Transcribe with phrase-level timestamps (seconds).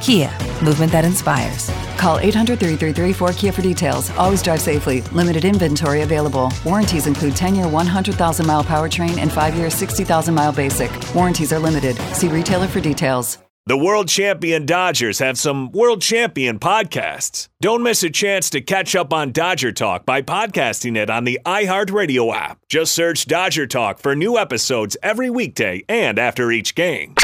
[0.00, 0.30] Kia,
[0.64, 1.70] movement that inspires.
[1.96, 4.10] Call 800 333 4KIA for details.
[4.12, 5.02] Always drive safely.
[5.12, 6.52] Limited inventory available.
[6.64, 10.90] Warranties include 10 year 100,000 mile powertrain and 5 year 60,000 mile basic.
[11.14, 11.96] Warranties are limited.
[12.14, 13.38] See retailer for details.
[13.66, 17.48] The world champion Dodgers have some world champion podcasts.
[17.60, 21.38] Don't miss a chance to catch up on Dodger Talk by podcasting it on the
[21.44, 22.58] iHeartRadio app.
[22.70, 27.14] Just search Dodger Talk for new episodes every weekday and after each game.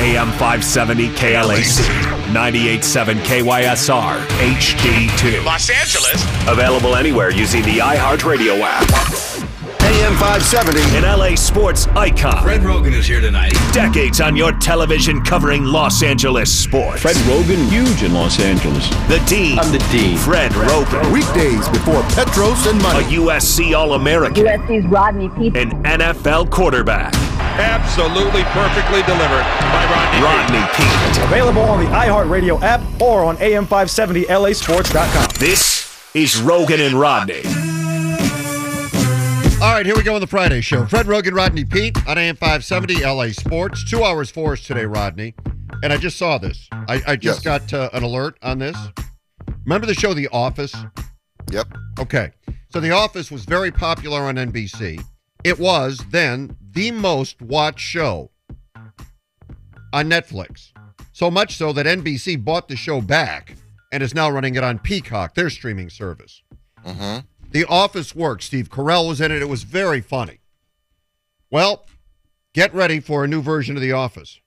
[0.00, 1.78] AM 570 KLAC,
[2.32, 5.44] 98.7 KYSR, HD2.
[5.44, 6.24] Los Angeles.
[6.48, 8.80] Available anywhere using the iHeartRadio app.
[9.82, 10.80] AM 570.
[10.96, 12.42] An LA sports icon.
[12.42, 13.52] Fred Roggin is here tonight.
[13.72, 17.02] Decades on your television covering Los Angeles sports.
[17.02, 18.88] Fred Roggin, huge in Los Angeles.
[19.08, 19.58] The Dean.
[19.58, 20.16] I'm the Dean.
[20.16, 21.12] Fred Roggin.
[21.12, 24.46] Weekdays before Petros and A USC All American.
[24.46, 25.54] USC's Rodney Peete.
[25.58, 27.12] An NFL quarterback.
[27.60, 30.22] Absolutely perfectly delivered by Rodney.
[30.22, 31.24] Rodney Peete.
[31.24, 35.28] Available on the iHeartRadio app or on AM570LASports.com.
[35.38, 37.42] This is Roggin and Rodney.
[39.62, 40.86] All right, here we go on the Friday show.
[40.86, 43.84] Fred Roggin, Rodney Peete on AM 570 LA Sports.
[43.84, 45.34] Two hours for us today, Rodney.
[45.82, 46.66] And I just saw this.
[46.72, 48.76] I, I just got uh, an alert on this.
[49.66, 50.74] Remember the show The Office?
[51.50, 51.66] Yep.
[51.98, 52.30] Okay.
[52.70, 55.04] So The Office was very popular on NBC.
[55.42, 58.30] It was then the most watched show
[59.92, 60.72] on Netflix.
[61.12, 63.56] So much so that NBC bought the show back
[63.90, 66.42] and is now running it on Peacock, their streaming service.
[66.84, 67.20] Mm-hmm.
[67.52, 68.42] The Office worked.
[68.42, 69.42] Steve Carell was in it.
[69.42, 70.40] It was very funny.
[71.50, 71.86] Well,
[72.54, 74.40] get ready for a new version of The Office.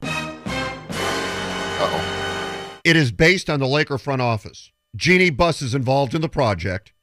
[1.84, 2.80] Uh-oh.
[2.84, 4.72] It is based on the Laker front office.
[4.96, 6.94] Jeanie Buss is involved in the project,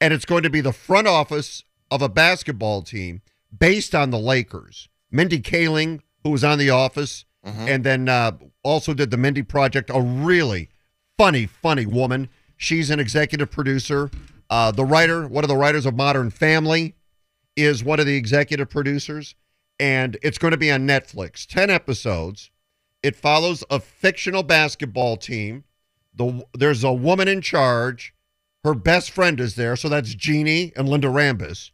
[0.00, 3.22] and it's going to be the front office of a basketball team
[3.56, 4.88] based on the Lakers.
[5.10, 7.24] Mindy Kaling, who was on The Office,
[7.68, 8.32] and then uh,
[8.64, 10.68] also did the Mindy Project, a really
[11.16, 12.28] funny, funny woman.
[12.56, 14.10] She's an executive producer.
[14.50, 16.94] Uh, the writer, one of the writers of Modern Family,
[17.54, 19.36] is one of the executive producers,
[19.78, 21.46] and it's going to be on Netflix.
[21.46, 22.50] 10 episodes.
[23.02, 25.64] It follows a fictional basketball team.
[26.14, 28.12] The there's a woman in charge.
[28.64, 31.70] Her best friend is there, so that's Jeannie and Linda Rambis.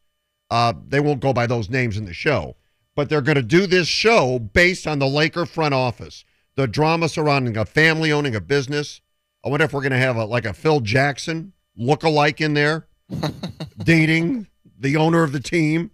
[0.53, 2.55] Uh, they won't go by those names in the show,
[2.95, 6.27] but they're going to do this show based on the Laker front office,
[6.57, 9.01] the drama surrounding a family owning a business.
[9.43, 12.87] I wonder if we're going to have a like a Phil Jackson look-alike in there,
[13.79, 14.47] dating
[14.79, 15.91] the owner of the team.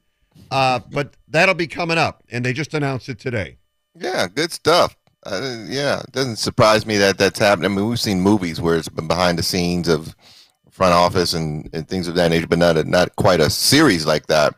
[0.51, 3.59] Uh, but that'll be coming up, and they just announced it today.
[3.95, 4.97] Yeah, good stuff.
[5.23, 7.71] Uh, yeah, it doesn't surprise me that that's happening.
[7.71, 10.17] I mean, we've seen movies where it's been behind the scenes of
[10.79, 14.07] front office and, and things of that nature, but not a, not quite a series
[14.07, 14.55] like that.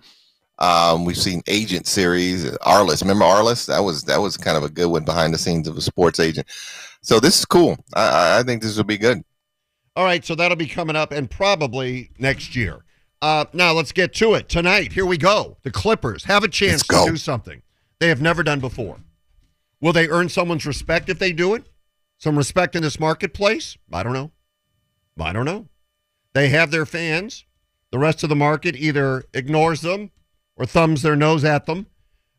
[0.58, 3.00] Um, we've seen agent series, Arliss.
[3.00, 3.66] Remember Arliss?
[3.66, 6.20] That was that was kind of a good one behind the scenes of a sports
[6.20, 6.46] agent.
[7.00, 7.78] So this is cool.
[7.94, 9.24] I, I- think this will be good.
[9.96, 12.84] All right, so that'll be coming up and probably next year.
[13.22, 14.48] Uh, now let's get to it.
[14.48, 15.56] Tonight, here we go.
[15.62, 17.60] The Clippers have a chance to do something
[17.98, 18.98] they have never done before.
[19.80, 21.64] Will they earn someone's respect if they do it?
[22.18, 23.76] Some respect in this marketplace?
[23.92, 24.30] I don't know.
[25.18, 25.68] I don't know.
[26.34, 27.44] They have their fans.
[27.90, 30.10] The rest of the market either ignores them
[30.56, 31.86] or thumbs their nose at them.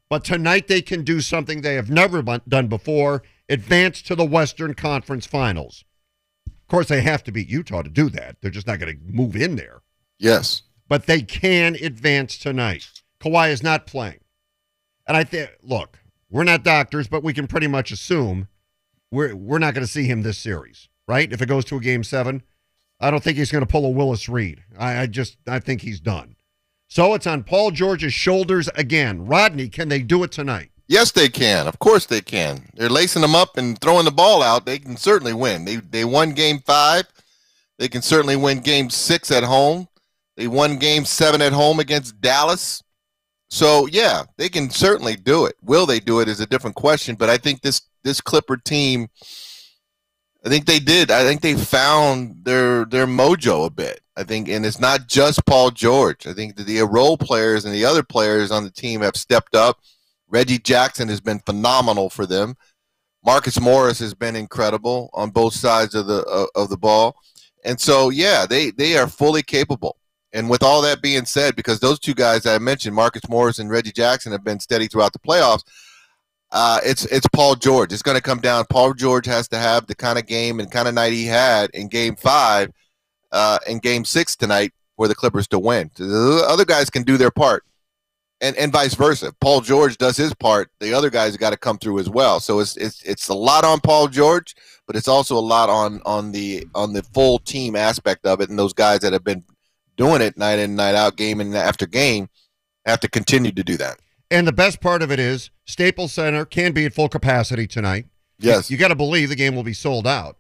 [0.10, 4.74] But tonight they can do something they have never done before advance to the Western
[4.74, 5.84] Conference Finals.
[6.48, 8.38] Of course, they have to beat Utah to do that.
[8.42, 9.82] They're just not going to move in there.
[10.20, 10.64] Yes.
[10.88, 12.88] But they can advance tonight.
[13.22, 14.20] Kawhi is not playing.
[15.08, 16.00] And I think, look,
[16.30, 18.48] we're not doctors, but we can pretty much assume
[19.12, 21.32] we're, we're not going to see him this series, right?
[21.32, 22.44] If it goes to a game seven,
[23.02, 24.64] I don't think he's going to pull a Willis Reed.
[24.78, 26.36] I, I just, I think he's done.
[26.88, 29.26] So it's on Paul George's shoulders again.
[29.26, 30.72] Rodney, can they do it tonight?
[30.88, 31.68] Yes, they can.
[31.68, 32.68] Of course, they can.
[32.76, 34.66] They're lacing them up and throwing the ball out.
[34.66, 35.64] They can certainly win.
[35.64, 37.06] They they won Game Five.
[37.80, 39.88] They can certainly win Game Six at home.
[40.36, 42.84] They won Game Seven at home against Dallas.
[43.50, 45.56] So yeah, they can certainly do it.
[45.64, 47.16] Will they do it is a different question.
[47.16, 49.08] But I think this this Clipper team,
[50.44, 51.12] I think they did.
[51.12, 54.02] I think they found their their mojo a bit.
[54.18, 56.28] I think, and it's not just Paul George.
[56.28, 59.80] I think the role players and the other players on the team have stepped up.
[60.28, 62.56] Reggie Jackson has been phenomenal for them.
[63.24, 67.16] Marcus Morris has been incredible on both sides of the uh, of the ball,
[67.64, 69.98] and so yeah, they they are fully capable.
[70.34, 73.70] And with all that being said, because those two guys I mentioned, Marcus Morris and
[73.70, 75.64] Reggie Jackson, have been steady throughout the playoffs.
[76.52, 77.94] Uh, it's it's Paul George.
[77.94, 78.66] It's going to come down.
[78.70, 81.70] Paul George has to have the kind of game and kind of night he had
[81.72, 82.72] in Game Five,
[83.32, 85.90] uh, in Game Six tonight for the Clippers to win.
[85.96, 87.64] The other guys can do their part,
[88.42, 89.28] and and vice versa.
[89.28, 92.42] If Paul George does his part, the other guys got to come through as well.
[92.42, 94.54] So it's it's it's a lot on Paul George,
[94.88, 98.50] but it's also a lot on on the on the full team aspect of it,
[98.50, 99.46] and those guys that have been
[99.96, 102.28] doing it night in night out, game in after game,
[102.86, 103.98] have to continue to do that.
[104.32, 108.06] And the best part of it is Staples Center can be at full capacity tonight.
[108.40, 108.72] Yes.
[108.72, 110.38] You got to believe the game will be sold out.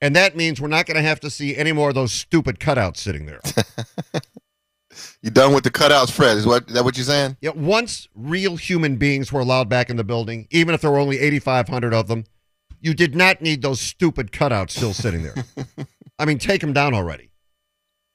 [0.00, 2.58] And that means we're not going to have to see any more of those stupid
[2.58, 3.40] cutouts sitting there.
[5.22, 6.38] you done with the cutouts, Fred?
[6.38, 7.36] Is what is that what you're saying?
[7.40, 10.98] Yeah, once real human beings were allowed back in the building, even if there were
[10.98, 12.24] only 8,500 of them,
[12.80, 15.34] you did not need those stupid cutouts still sitting there.
[16.18, 17.30] I mean, take them down already.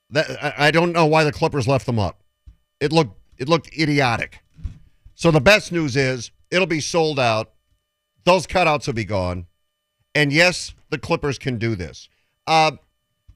[0.10, 2.24] That I, I don't know why the Clippers left them up.
[2.80, 4.43] It looked it looked idiotic.
[5.16, 7.52] So the best news is it'll be sold out.
[8.26, 9.48] Those cutouts will be gone.
[10.16, 12.08] And yes, the Clippers can do this.
[12.46, 12.74] Uh,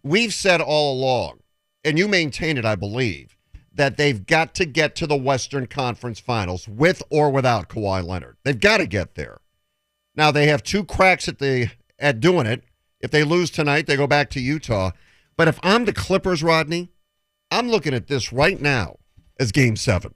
[0.04, 1.40] we've said all along,
[1.84, 3.36] and you maintain it, I believe,
[3.74, 8.38] that they've got to get to the Western Conference Finals with or without Kawhi Leonard.
[8.44, 9.42] They've got to get there.
[10.16, 11.70] Now they have two cracks at the
[12.00, 12.64] at doing it.
[13.00, 14.92] If they lose tonight, they go back to Utah.
[15.36, 16.90] But if I'm the Clippers, Rodney,
[17.52, 18.98] I'm looking at this right now
[19.40, 20.16] as game seven.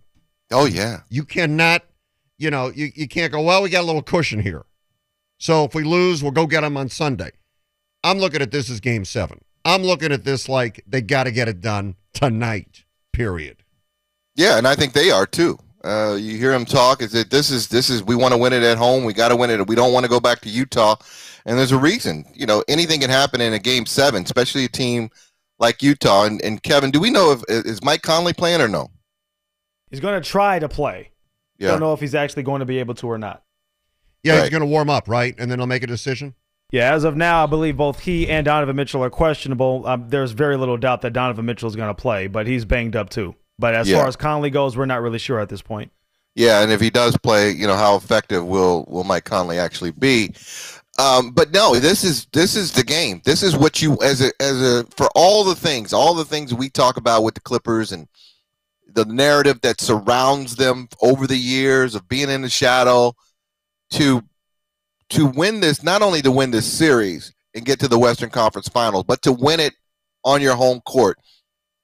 [0.52, 1.02] Oh yeah.
[1.10, 1.84] You cannot,
[2.38, 4.66] you know, you, you can't go, well, we got a little cushion here.
[5.40, 7.32] So if we lose, we'll go get them on Sunday.
[8.04, 9.42] I'm looking at this as game seven.
[9.64, 12.84] I'm looking at this like they got to get it done tonight,
[13.14, 13.64] period.
[14.36, 15.58] Yeah, and I think they are too.
[15.84, 17.02] Uh, you hear them talk.
[17.02, 19.04] Is that this is this is we want to win it at home.
[19.04, 19.68] We got to win it.
[19.68, 20.96] We don't want to go back to Utah.
[21.46, 22.26] And there's a reason.
[22.34, 25.10] You know, anything can happen in a game seven, especially a team
[25.60, 26.26] like Utah.
[26.26, 28.92] And, and Kevin, do we know if is Mike Conley playing or no?
[29.92, 31.12] He's going to try to play.
[31.60, 31.70] Yeah.
[31.72, 33.44] Don't know if he's actually going to be able to or not.
[34.24, 35.36] Yeah, he's going to warm up, right?
[35.38, 36.34] And then he'll make a decision.
[36.72, 39.86] Yeah, as of now, I believe both he and Donovan Mitchell are questionable.
[39.86, 42.96] Um, there's very little doubt that Donovan Mitchell is going to play, but he's banged
[42.96, 43.36] up too.
[43.60, 43.98] But as Yeah.
[43.98, 45.92] far as Conley goes, we're not really sure at this point.
[46.34, 49.92] Yeah, and if he does play, you know, how effective will will Mike Conley actually
[49.92, 50.34] be?
[50.98, 53.22] Um, but no, this is this is the game.
[53.26, 56.54] This is what you as a as a for all the things, all the things
[56.54, 58.08] we talk about with the Clippers and
[58.94, 63.14] the narrative that surrounds them over the years of being in the shadow
[63.92, 64.24] to
[65.10, 68.70] to win this, not only to win this series and get to the Western Conference
[68.70, 69.74] Finals, but to win it
[70.24, 71.18] on your home court.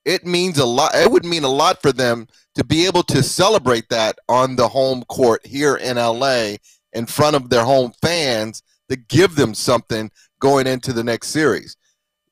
[0.06, 0.96] It means a lot.
[0.96, 4.68] It would mean a lot for them to be able to celebrate that on the
[4.68, 6.56] home court here in LA
[6.94, 10.10] in front of their home fans to give them something
[10.40, 11.76] going into the next series.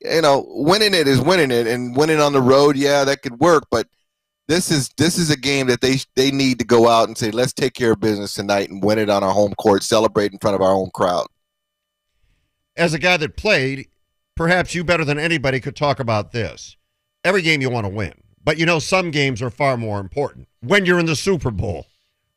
[0.01, 3.39] You know, winning it is winning it, and winning on the road, yeah, that could
[3.39, 3.66] work.
[3.69, 3.88] But
[4.47, 7.31] this is this is a game that they they need to go out and say,
[7.31, 10.39] let's take care of business tonight and win it on our home court, celebrate in
[10.39, 11.27] front of our own crowd.
[12.75, 13.88] As a guy that played,
[14.36, 16.75] perhaps you better than anybody could talk about this.
[17.24, 20.48] Every game you want to win, but you know some games are far more important.
[20.62, 21.88] When you're in the Super Bowl,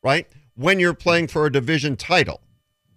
[0.02, 0.26] right?
[0.54, 2.40] When you're playing for a division title,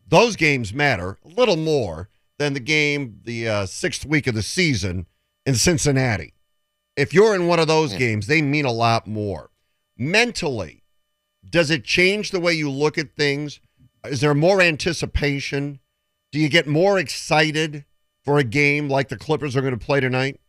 [0.07, 4.41] those games matter a little more than the game the uh, sixth week of the
[4.41, 5.05] season
[5.45, 6.33] in Cincinnati.
[6.95, 9.49] If you're in one of those games, they mean a lot more.
[9.97, 10.83] Mentally,
[11.47, 13.59] does it change the way you look at things?
[14.05, 15.79] Is there more anticipation?
[16.31, 17.85] Do you get more excited
[18.23, 20.39] for a game like the Clippers are going to play tonight?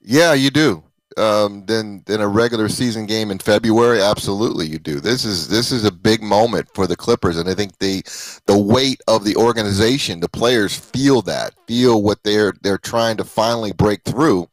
[0.00, 0.84] Yeah, you do.
[1.18, 4.98] Um, than than a regular season game in February, absolutely you do.
[4.98, 8.02] This is this is a big moment for the Clippers, and I think the
[8.46, 13.24] the weight of the organization, the players feel that, feel what they're they're trying to
[13.24, 14.48] finally break through,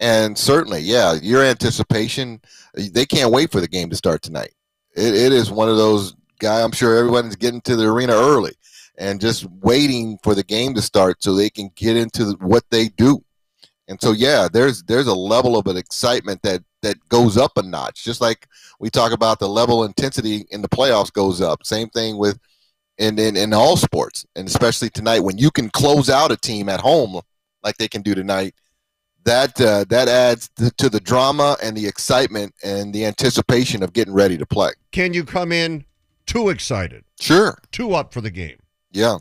[0.00, 2.40] and certainly, yeah, your anticipation,
[2.74, 4.52] they can't wait for the game to start tonight.
[4.94, 6.62] It, it is one of those guy.
[6.62, 8.52] I'm sure everyone's getting to the arena early
[8.98, 12.88] and just waiting for the game to start so they can get into what they
[12.88, 13.22] do.
[13.88, 17.62] And so, yeah, there's there's a level of an excitement that that goes up a
[17.62, 18.04] notch.
[18.04, 18.48] Just like
[18.80, 21.64] we talk about the level intensity in the playoffs goes up.
[21.64, 22.38] Same thing with
[22.98, 26.68] in, in in all sports, and especially tonight when you can close out a team
[26.68, 27.20] at home
[27.62, 28.54] like they can do tonight.
[29.26, 33.92] That uh, that adds to, to the drama and the excitement and the anticipation of
[33.92, 34.70] getting ready to play.
[34.92, 35.84] Can you come in
[36.26, 37.58] too excited, Sure.
[37.72, 38.56] too up for the game.
[38.92, 39.18] Yeah.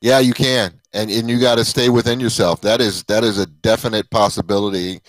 [0.00, 0.80] Yeah, you can.
[0.92, 2.60] And and you got to stay within yourself.
[2.60, 5.00] That is that is a definite possibility.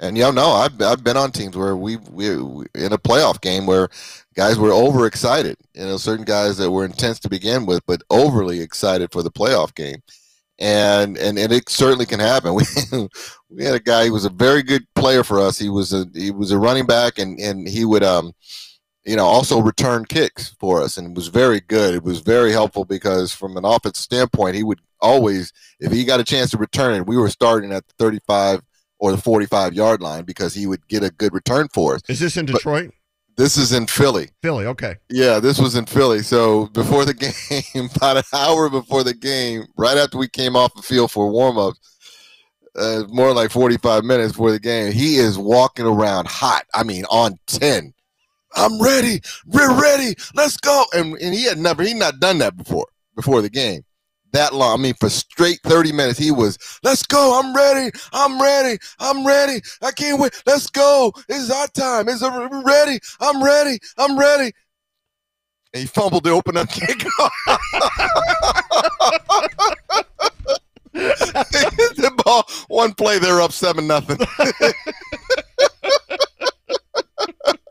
[0.00, 2.98] And you know, no, I've I've been on teams where we we we- in a
[2.98, 3.88] playoff game where
[4.34, 5.56] guys were overexcited.
[5.74, 9.30] You know, certain guys that were intense to begin with, but overly excited for the
[9.30, 10.02] playoff game.
[10.58, 12.54] And and, and it certainly can happen.
[12.92, 13.08] We
[13.48, 15.58] we had a guy who was a very good player for us.
[15.58, 18.32] He was a he was a running back and and he would um
[19.06, 21.94] you know, also return kicks for us, and it was very good.
[21.94, 26.18] It was very helpful because, from an offense standpoint, he would always, if he got
[26.18, 28.62] a chance to return it, we were starting at the 35
[28.98, 32.00] or the 45 yard line because he would get a good return for us.
[32.08, 32.90] Is this in But- Detroit?
[33.36, 34.30] This is in Philly.
[34.42, 34.96] Philly, okay.
[35.10, 36.20] Yeah, this was in Philly.
[36.20, 37.14] So before the
[37.74, 41.30] game, about an hour before the game, right after we came off the field for
[41.30, 41.78] warm ups,
[42.76, 46.64] uh, more like 45 minutes before the game, he is walking around hot.
[46.74, 47.92] I mean, on 10.
[48.54, 49.20] I'm ready.
[49.46, 50.14] We're ready.
[50.34, 50.84] Let's go.
[50.94, 53.84] And, and he had never, he not done that before, before the game.
[54.32, 54.78] That long.
[54.78, 57.40] I mean, for straight 30 minutes, he was, let's go.
[57.40, 57.90] I'm ready.
[58.12, 58.78] I'm ready.
[58.98, 59.60] I'm ready.
[59.82, 60.42] I can't wait.
[60.46, 61.12] Let's go.
[61.28, 62.08] It's our time.
[62.08, 62.30] It's a,
[62.64, 63.00] ready.
[63.20, 63.78] I'm ready.
[63.96, 64.52] I'm ready.
[65.72, 66.98] And he fumbled the open up kick.
[70.96, 74.16] the ball, one play, they're up seven nothing.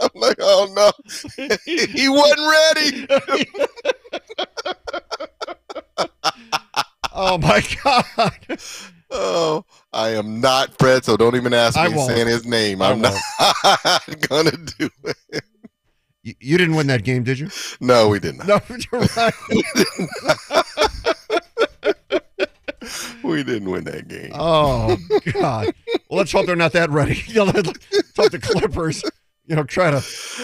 [0.01, 0.91] I'm like, oh no,
[1.65, 2.41] he wasn't
[2.75, 3.07] ready.
[7.17, 8.59] Oh my God.
[9.11, 12.11] Oh, I am not Fred, so don't even ask I me won't.
[12.11, 12.81] saying his name.
[12.81, 13.13] I I'm not
[14.29, 15.43] gonna do it.
[16.23, 17.49] You, you didn't win that game, did you?
[17.79, 18.45] No, we didn't.
[18.47, 18.59] No,
[18.91, 19.33] you're right.
[23.23, 24.31] We didn't win that game.
[24.35, 24.95] Oh
[25.33, 25.73] God.
[26.09, 27.15] Well, let's hope they're not that ready.
[27.33, 27.57] Let's
[28.15, 29.03] hope the Clippers,
[29.47, 30.01] you know, try to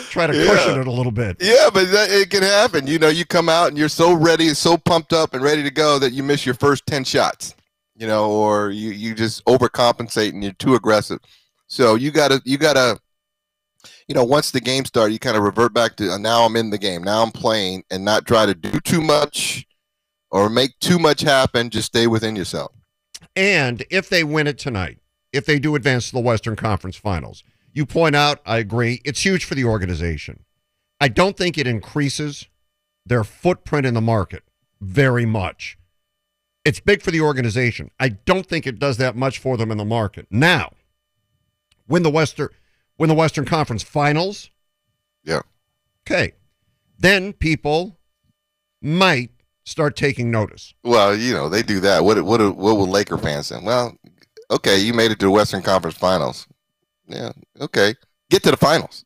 [0.09, 0.45] try to Yeah.
[0.45, 1.37] cushion it a little bit.
[1.39, 2.87] Yeah, but that, it can happen.
[2.87, 5.63] You know, you come out and you're so ready, and so pumped up and ready
[5.63, 7.55] to go that you miss your first 10 shots,
[7.95, 11.19] you know, or you, you just overcompensate and you're too aggressive.
[11.67, 12.99] So you got to, you got to,
[14.07, 16.55] you know, once the game starts, you kind of revert back to uh, now I'm
[16.55, 19.65] in the game, now I'm playing, and not try to do too much
[20.29, 21.69] or make too much happen.
[21.69, 22.71] Just stay within yourself.
[23.35, 24.99] And if they win it tonight,
[25.31, 27.43] if they do advance to the Western Conference Finals,
[27.73, 30.43] you point out, I agree, it's huge for the organization.
[30.99, 32.47] I don't think it increases
[33.05, 34.43] their footprint in the market
[34.79, 35.77] very much.
[36.63, 37.89] It's big for the organization.
[37.99, 40.27] I don't think it does that much for them in the market.
[40.29, 40.73] Now,
[41.87, 42.49] win the Western
[42.99, 44.51] win the Western Conference Finals,
[45.23, 45.41] Yeah.
[46.05, 46.33] okay.
[46.99, 47.97] Then people
[48.79, 49.31] might
[49.63, 50.75] start taking notice.
[50.83, 52.03] Well, you know, they do that.
[52.03, 53.59] What what what will Laker fans say?
[53.61, 53.97] Well,
[54.51, 56.47] okay, you made it to the Western Conference Finals.
[57.11, 57.95] Yeah, okay.
[58.29, 59.03] Get to the finals.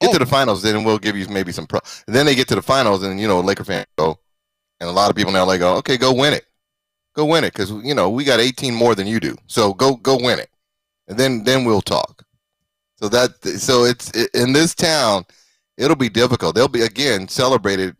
[0.00, 0.18] Get to Oh.
[0.18, 1.80] the finals, then we'll give you maybe some pro.
[2.06, 4.18] And then they get to the finals, and you know, Laker fans go,
[4.80, 6.44] and a lot of people now like go, okay, go win it,
[7.14, 9.96] go win it, because you know we got 18 more than you do, so go
[9.96, 10.50] go win it,
[11.08, 12.22] and then then we'll talk.
[13.00, 15.24] So that so it's in this town,
[15.78, 16.54] it'll be difficult.
[16.54, 17.96] They'll be again celebrated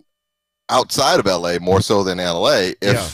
[0.70, 3.10] outside of LA more so than LA if Yeah.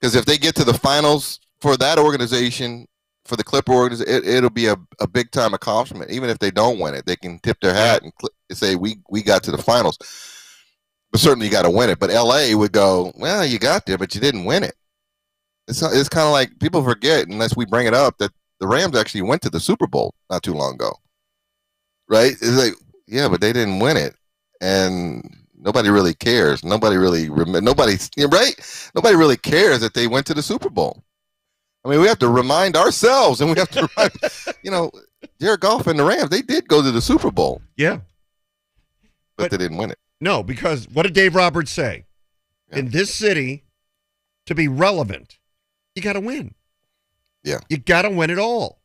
[0.00, 2.86] because if they get to the finals for that organization
[3.28, 6.10] for the Clipper organization, it, it'll be a, a big time accomplishment.
[6.10, 8.96] Even if they don't win it, they can tip their hat and cl- say we
[9.10, 9.98] we got to the finals.
[11.12, 11.98] But certainly you got to win it.
[11.98, 14.74] But LA would go, well, you got there, but you didn't win it.
[15.68, 18.96] It's it's kind of like people forget unless we bring it up that the Rams
[18.96, 20.92] actually went to the Super Bowl not too long ago,
[22.08, 22.32] right?
[22.32, 22.74] It's like
[23.06, 24.14] yeah, but they didn't win it,
[24.60, 25.22] and
[25.54, 26.64] nobody really cares.
[26.64, 28.90] Nobody really nobody right?
[28.94, 31.02] Nobody really cares that they went to the Super Bowl.
[31.84, 34.12] I mean, we have to remind ourselves, and we have to remind,
[34.62, 34.90] you know,
[35.40, 36.30] Jared Goff and the Rams.
[36.30, 38.00] They did go to the Super Bowl, Yeah.
[39.36, 39.98] but, But- they didn't win it.
[40.20, 42.04] No, because what did Dave Roberts say?
[42.70, 42.78] Yeah.
[42.80, 43.62] In this city,
[44.46, 45.38] to be relevant,
[45.94, 46.54] you got to win.
[47.44, 47.58] Yeah.
[47.68, 48.80] You got to win it all.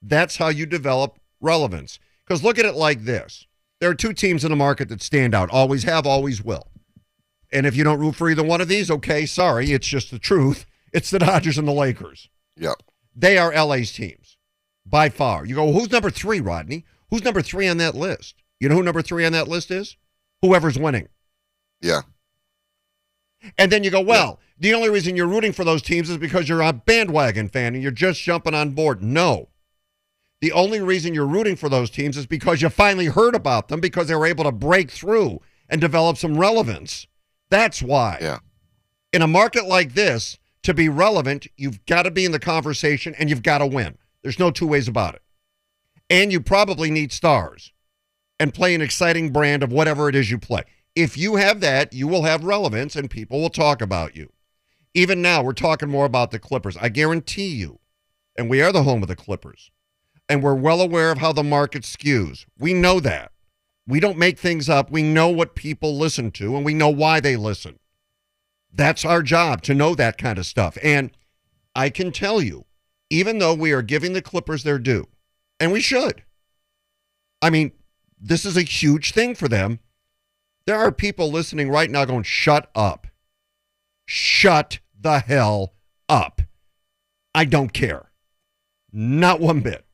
[0.00, 1.98] That's how you develop relevance.
[2.26, 3.46] Because look at it like this
[3.80, 6.66] there are two teams in the market that stand out, always have, always will.
[7.52, 10.18] And if you don't root for either one of these, okay, sorry, it's just the
[10.18, 10.64] truth.
[10.92, 12.28] It's the Dodgers and the Lakers.
[12.56, 12.74] Yeah,
[13.14, 14.36] They are LA's teams
[14.84, 15.46] by far.
[15.46, 16.84] You go, who's number three, Rodney?
[17.10, 18.34] Who's number three on that list?
[18.58, 19.96] You know who number three on that list is?
[20.42, 21.08] Whoever's winning.
[21.80, 22.00] yeah,
[23.58, 26.48] And then you go, well, the only reason you're rooting for those teams is because
[26.48, 29.02] you're a bandwagon fan and you're just jumping on board.
[29.02, 29.48] No.
[30.40, 33.80] The only reason you're rooting for those teams is because you finally heard about them
[33.80, 37.06] because they were able to break through and develop some relevance.
[37.50, 38.18] That's why.
[38.20, 38.38] yeah.
[39.12, 43.14] In a market like this, to be relevant, you've got to be in the conversation
[43.18, 43.96] and you've got to win.
[44.22, 45.22] There's no two ways about it.
[46.08, 47.72] And you probably need stars
[48.38, 50.64] and play an exciting brand of whatever it is you play.
[50.94, 54.32] If you have that, you will have relevance and people will talk about you.
[54.92, 56.76] Even now, we're talking more about the Clippers.
[56.76, 57.78] I guarantee you,
[58.36, 59.70] and we are the home of the Clippers,
[60.28, 62.44] and we're well aware of how the market skews.
[62.58, 63.30] We know that.
[63.86, 64.90] We don't make things up.
[64.90, 67.79] We know what people listen to, and we know why they listen.
[68.72, 70.78] That's our job to know that kind of stuff.
[70.82, 71.10] And
[71.74, 72.66] I can tell you,
[73.10, 75.08] even though we are giving the Clippers their due,
[75.58, 76.22] and we should,
[77.42, 77.72] I mean,
[78.20, 79.80] this is a huge thing for them.
[80.66, 83.06] There are people listening right now going, shut up.
[84.06, 85.74] Shut the hell
[86.08, 86.42] up.
[87.34, 88.10] I don't care.
[88.92, 89.84] Not one bit.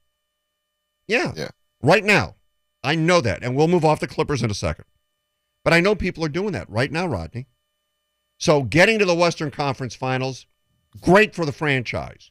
[1.06, 1.32] Yeah.
[1.36, 1.50] Yeah.
[1.82, 2.34] Right now.
[2.82, 3.42] I know that.
[3.42, 4.84] And we'll move off the Clippers in a second.
[5.64, 7.46] But I know people are doing that right now, Rodney.
[8.38, 10.46] So getting to the Western Conference Finals,
[11.00, 12.30] great for the franchise.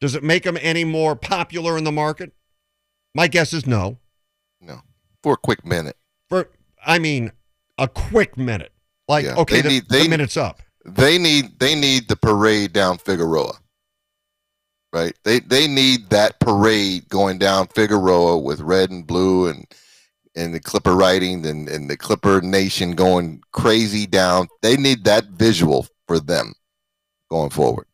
[0.00, 2.32] Does it make them any more popular in the market?
[3.14, 3.98] My guess is no.
[4.60, 4.80] No,
[5.22, 5.96] for a quick minute.
[6.28, 6.50] For
[6.84, 7.32] I mean,
[7.78, 8.72] a quick minute.
[9.08, 10.62] Like Yeah, okay, they the, need- the minute's up.
[10.86, 13.54] They need they need the parade down Figueroa.
[14.92, 15.14] Right?
[15.24, 19.66] They they need that parade going down Figueroa with red and blue and
[20.36, 24.48] and the Clipper writing and, and the Clipper Nation going crazy down.
[24.62, 26.54] They need that visual for them
[27.28, 27.86] going forward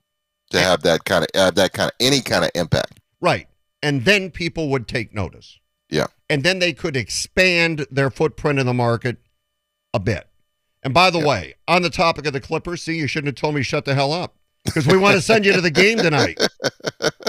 [0.50, 3.00] to have that kind of have that kind of any kind of impact.
[3.20, 3.48] Right.
[3.82, 5.58] And then people would take notice.
[5.90, 6.06] Yeah.
[6.28, 9.18] And then they could expand their footprint in the market
[9.94, 10.26] a bit.
[10.82, 11.26] And by the Yeah.
[11.26, 13.94] way, on the topic of the Clippers, see, you shouldn't have told me shut the
[13.94, 16.38] hell up because we want to send you to the game tonight.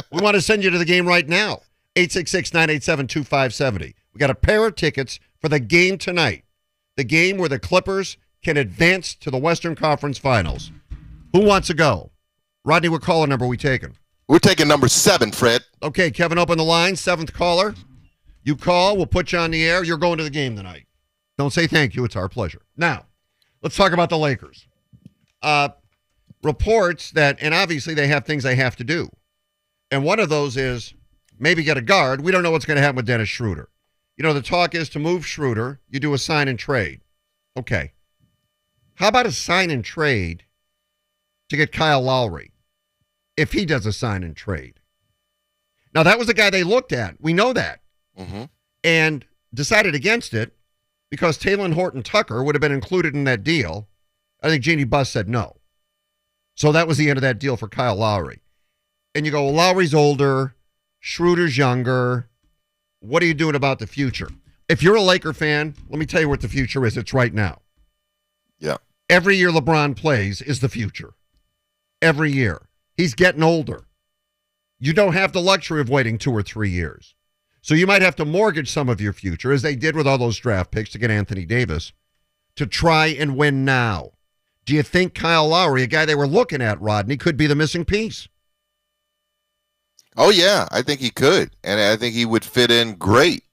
[0.10, 1.62] We want to send you to the game right now.
[1.96, 3.96] 866 987 2570.
[4.18, 6.44] We got a pair of tickets for the game tonight.
[6.96, 10.72] The game where the Clippers can advance to the Western Conference Finals.
[11.34, 12.10] Who wants to go?
[12.66, 13.96] Rodney, what caller number are we taking?
[14.28, 15.62] We're taking number seven, Fred.
[15.84, 16.96] Okay, Kevin, open the line.
[16.96, 17.76] Seventh caller.
[18.44, 19.84] You call, we'll put you on the air.
[19.84, 20.88] You're going to the game tonight.
[21.38, 22.04] Don't say thank you.
[22.04, 22.64] It's our pleasure.
[22.76, 23.06] Now,
[23.62, 24.68] let's talk about the Lakers.
[25.44, 25.70] Uh,
[26.42, 29.12] reports that, and obviously they have things they have to do.
[29.92, 30.96] And one of those is
[31.38, 32.22] maybe get a guard.
[32.22, 33.70] We don't know what's going to happen with Dennis Schroeder.
[34.18, 37.02] You know, the talk is to move Schroeder, you do a sign and trade.
[37.56, 37.94] Okay.
[38.96, 40.44] How about a sign and trade
[41.50, 42.52] to get Kyle Lowry
[43.38, 44.80] if he does a sign and trade?
[45.94, 47.16] Now, that was the guy they looked at.
[47.22, 47.82] We know that.
[48.20, 48.46] Mm-hmm.
[48.84, 50.56] And decided against it
[51.10, 53.88] because Talen Horton-Tucker would have been included in that deal.
[54.42, 55.58] I think Jeanie Buss said no.
[56.56, 58.42] So that was the end of that deal for Kyle Lowry.
[59.14, 60.56] And you go, well, Lowry's older,
[61.00, 62.30] Schroeder's younger.
[63.00, 64.30] What are you doing about the future?
[64.70, 66.98] If you're a Laker fan, let me tell you what the future is.
[66.98, 67.62] It's right now.
[68.60, 68.78] Yeah.
[69.10, 71.14] Every year LeBron plays is the future.
[72.02, 72.68] Every year.
[72.96, 73.86] He's getting older.
[74.80, 77.16] You don't have the luxury of waiting two or three years.
[77.62, 80.18] So you might have to mortgage some of your future, as they did with all
[80.18, 81.92] those draft picks to get Anthony Davis,
[82.56, 84.12] to try and win now.
[84.66, 87.56] Do you think Kyle Lowry, a guy they were looking at, Rodney, could be the
[87.56, 88.28] missing piece?
[90.18, 93.44] Oh yeah, I think he could, and I think he would fit in great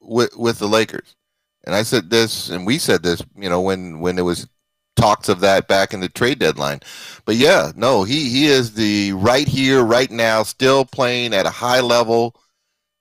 [0.00, 1.16] with with the Lakers.
[1.64, 4.46] And I said this, and we said this, you know, when when there was
[4.96, 6.80] talks of that back in the trade deadline.
[7.24, 11.50] But yeah, no, he he is the right here, right now, still playing at a
[11.50, 12.36] high level.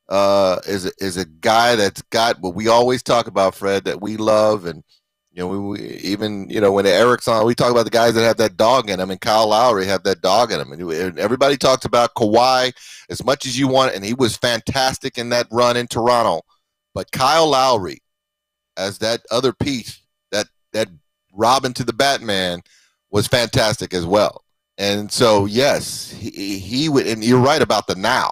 [0.07, 4.17] Uh, is is a guy that's got what we always talk about, Fred, that we
[4.17, 4.83] love, and
[5.31, 8.13] you know, we, we even you know when Eric's on, we talk about the guys
[8.15, 11.19] that have that dog in them, and Kyle Lowry have that dog in them, and,
[11.19, 12.73] everybody talks about Kawhi
[13.09, 16.41] as much as you want, and he was fantastic in that run in Toronto,
[16.93, 17.99] but Kyle Lowry
[18.77, 20.89] as that other piece, that that
[21.33, 22.61] Robin to the Batman,
[23.11, 24.43] was fantastic as well.
[24.77, 28.31] And so, yes, he, he would, and you're right about the now.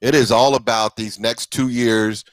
[0.00, 2.24] It is all about these next two years,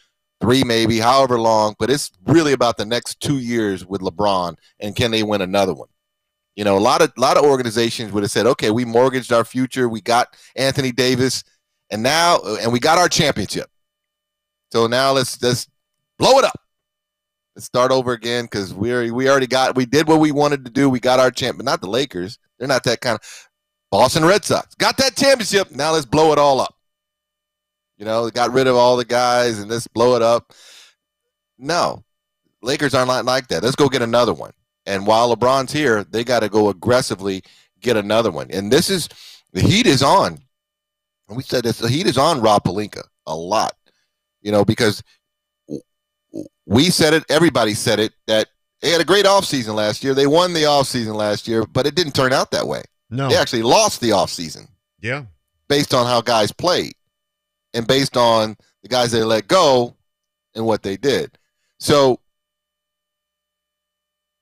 [0.44, 4.94] three maybe, however long, but it's really about the next two years with LeBron and
[4.94, 5.88] can they win another one?
[6.58, 9.32] You know, a lot of a lot of organizations would have said, okay, we mortgaged
[9.32, 11.46] our future, we got Anthony Davis,
[11.90, 13.68] and now and we got our championship.
[14.74, 15.66] So now let's let's
[16.20, 16.60] blow it up.
[17.56, 20.72] Let's start over again because we we already got we did what we wanted to
[20.72, 20.90] do.
[20.90, 22.38] We got our champ, but not the Lakers.
[22.60, 23.50] They're not that kind of
[23.90, 25.72] Boston Red Sox got that championship.
[25.72, 26.73] Now let's blow it all up.
[28.04, 30.52] You know, got rid of all the guys and let's blow it up.
[31.58, 32.04] No,
[32.62, 33.64] Lakers aren't like, like that.
[33.64, 34.52] Let's go get another one.
[34.86, 37.44] And while LeBron's here, they got to go aggressively
[37.80, 38.52] get another one.
[38.52, 39.08] And this is
[39.54, 40.38] the heat is on.
[41.30, 41.80] And we said this.
[41.80, 43.74] The heat is on Rob Pelinka a lot.
[44.42, 45.02] You know, because
[46.66, 48.50] we said it, everybody said it, that
[48.82, 50.14] they had a great offseason last year.
[50.14, 52.84] They won the offseason last year, but it didn't turn out that way.
[53.10, 53.30] No.
[53.30, 54.68] They actually lost the offseason
[55.00, 55.24] Yeah.
[55.70, 56.96] based on how guys played
[57.74, 59.96] and based on the guys they let go
[60.56, 61.38] and what they did.
[61.80, 62.20] So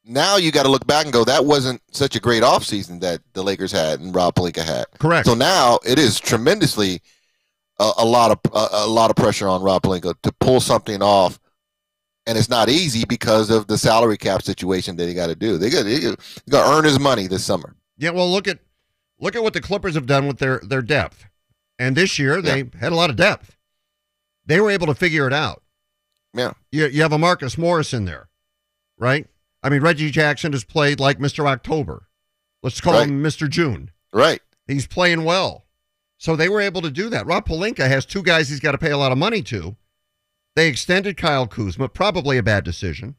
[0.04, 3.22] now you got to look back and go, that wasn't such a great offseason that
[3.34, 4.86] the Lakers had and Rob Pelinka had.
[5.00, 5.28] Correct.
[5.28, 7.02] So now it is tremendously
[7.80, 11.02] a, a lot of a, a lot of pressure on Rob Pelinka to pull something
[11.02, 11.40] off,
[12.26, 15.58] and it's not easy because of the salary cap situation that he got to do.
[15.58, 16.00] They got they
[16.50, 17.76] got to earn his money this summer.
[17.98, 18.60] Yeah, well, look at
[19.20, 21.26] look at what the Clippers have done with their their depth,
[21.82, 23.58] and this year they had a lot of depth.
[24.46, 25.62] They were able to figure it out.
[26.34, 28.30] Yeah, You you have a Marcus Morris in there,
[28.98, 29.28] right?
[29.64, 31.46] I mean, Reggie Jackson has played like Mr.
[31.46, 32.08] October.
[32.64, 33.08] Let's call Right.
[33.10, 33.50] him Mr.
[33.50, 33.92] June.
[34.14, 34.40] right.
[34.68, 35.66] He's playing well.
[36.18, 37.26] So they were able to do that.
[37.26, 39.76] Rob Pelinka has two guys he's got to pay a lot of money to.
[40.56, 43.16] They extended Kyle Kuzma, probably a bad decision.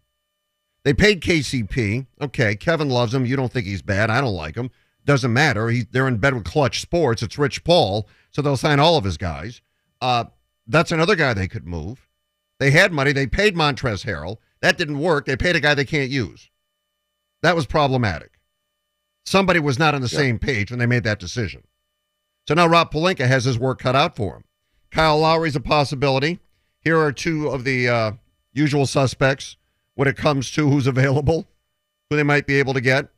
[0.84, 2.06] They paid KCP.
[2.20, 3.26] Okay, Kevin loves him.
[3.26, 4.08] You don't think he's bad.
[4.10, 4.70] I don't like him.
[5.04, 5.68] Doesn't matter.
[5.68, 7.22] He, they're in bed with Clutch Sports.
[7.22, 9.60] It's Rich Paul, so they'll sign all of his guys.
[10.00, 10.24] Uh,
[10.66, 12.08] that's another guy they could move.
[12.58, 13.12] They had money.
[13.12, 14.36] They paid Montrezl Harrell.
[14.60, 15.26] That didn't work.
[15.26, 16.50] They paid a guy they can't use.
[17.42, 18.38] That was problematic.
[19.24, 21.64] Somebody was not on the same page when they made that decision.
[22.46, 24.44] So now Rob Pelinka has his work cut out for him.
[24.90, 26.38] Kyle Lowry's a possibility.
[26.80, 28.12] Here are two of the uh,
[28.52, 29.56] usual suspects
[29.94, 31.46] when it comes to who's available,
[32.10, 33.08] who they might be able to get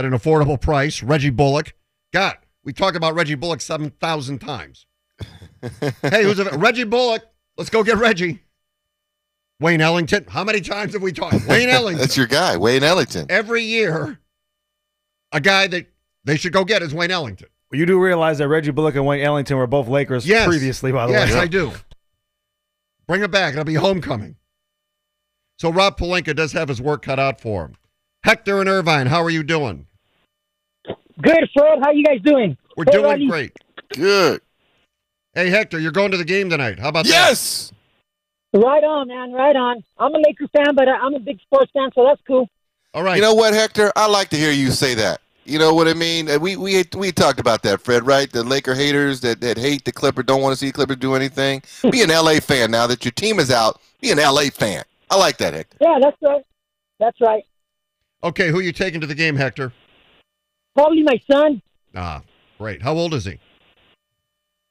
[0.00, 1.02] at an affordable price.
[1.02, 1.74] Reggie Bullock.
[2.12, 4.86] God, we talk about Reggie Bullock 7,000 times.
[6.02, 7.22] hey, who's av- Reggie Bullock?
[7.56, 8.40] Let's go get Reggie.
[9.60, 10.24] Wayne Ellington.
[10.28, 11.44] How many times have we talked?
[11.48, 12.00] Wayne Ellington.
[12.00, 13.26] That's your guy, Wayne Ellington.
[13.28, 14.18] Every year,
[15.32, 15.86] a guy that
[16.24, 17.48] they should go get is Wayne Ellington.
[17.72, 20.46] You do realize that Reggie Bullock and Wayne Ellington were both Lakers Yes.
[20.46, 21.34] previously, by the yes, way.
[21.34, 21.72] Yes, I do.
[23.06, 23.52] Bring it back.
[23.52, 24.36] It'll be homecoming.
[25.58, 27.74] So Rob Pelinka does have his work cut out for him.
[28.24, 29.86] Hector and Irvine, how are you doing?
[31.22, 31.78] Good, Fred.
[31.82, 32.56] How you guys doing?
[32.76, 33.28] We're Hey, doing Rodney.
[33.28, 33.52] great.
[33.94, 34.40] Good.
[35.34, 36.78] Hey, Hector, you're going to the game tonight.
[36.78, 37.10] How about that?
[37.10, 37.72] Yes.
[38.52, 39.32] Right on, man.
[39.32, 39.84] Right on.
[39.98, 42.48] I'm a Laker fan, but I- I'm a big sports fan, so that's cool.
[42.94, 43.16] All right.
[43.16, 43.92] You know what, Hector?
[43.94, 45.20] I like to hear you say that.
[45.44, 46.26] You know what I mean?
[46.40, 48.06] We we we talked about that, Fred.
[48.06, 48.30] Right?
[48.30, 51.62] The Laker haters that, that hate the Clipper don't want to see Clippers do anything.
[51.90, 53.80] Be an LA fan now that your team is out.
[54.00, 54.84] Be an LA fan.
[55.10, 55.76] I like that, Hector.
[55.80, 56.42] Yeah, that's right.
[56.98, 57.42] That's right.
[58.22, 59.72] okay, who are you taking to the game, Hector?
[60.74, 61.60] Probably my son,
[61.94, 62.22] Ah,
[62.58, 62.80] great.
[62.82, 63.38] How old is he?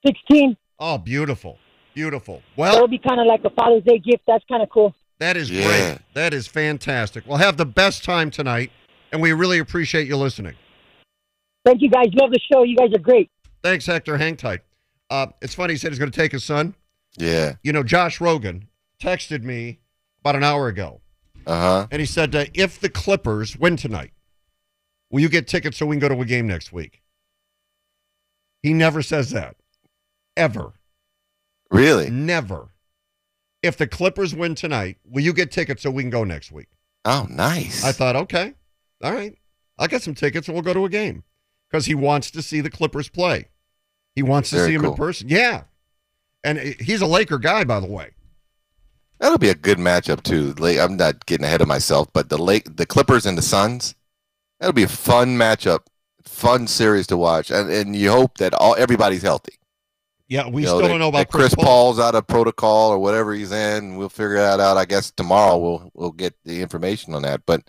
[0.06, 0.56] 16.
[0.80, 1.58] Oh, beautiful.
[1.94, 2.42] Beautiful.
[2.56, 4.24] Well That'll be kind of like a Father's Day gift.
[4.28, 4.96] That's kind of cool.
[5.20, 5.66] that is Yeah.
[5.68, 5.98] great.
[6.14, 7.26] That is fantastic.
[7.28, 8.72] We'll have the best time tonight,
[9.12, 10.56] and we really appreciate you listening.
[11.66, 12.08] Thank you, guys.
[12.14, 12.64] Love the show.
[12.64, 13.30] You guys are great.
[13.62, 14.18] Thanks, Hector.
[14.18, 14.62] Hang tight.
[15.10, 15.74] Uh, it's funny.
[15.74, 16.74] He said he's going to take his son.
[17.18, 17.56] Yeah.
[17.64, 18.68] You know, Josh Roggin
[19.02, 19.80] texted me
[20.22, 21.02] about an hour ago,
[21.46, 21.88] Uh huh.
[21.92, 24.12] and he said, uh, if the Clippers win tonight,
[25.10, 27.02] will you get tickets so we can go to a game next week?
[28.62, 29.56] He never says that.
[30.36, 30.74] Ever.
[31.72, 32.10] Really?
[32.10, 32.70] Never.
[33.62, 36.68] If the Clippers win tonight, will you get tickets so we can go next week?
[37.06, 37.84] Oh, nice.
[37.84, 38.54] I thought, okay,
[39.04, 39.38] all right,
[39.78, 41.24] I'll get some tickets and we'll go to a game
[41.70, 43.48] because he wants to see the Clippers play.
[44.16, 45.30] He wants to Very see them in person.
[45.30, 45.64] Yeah,
[46.44, 48.12] and he's a Laker guy, by the way.
[49.20, 50.56] That'll be a good matchup too.
[50.80, 53.96] I'm not getting ahead of myself, but the Lake, the Clippers and the Suns,
[54.60, 55.82] that'll be a fun matchup,
[56.24, 59.54] fun series to watch, and and you hope that all everybody's healthy.
[60.28, 63.00] Yeah, we You still that- don't know about that Chris Paul's out of protocol or
[63.00, 63.96] whatever he's in.
[63.98, 64.78] We'll figure that out.
[64.78, 67.42] I guess tomorrow we'll we'll get the information on that.
[67.48, 67.64] But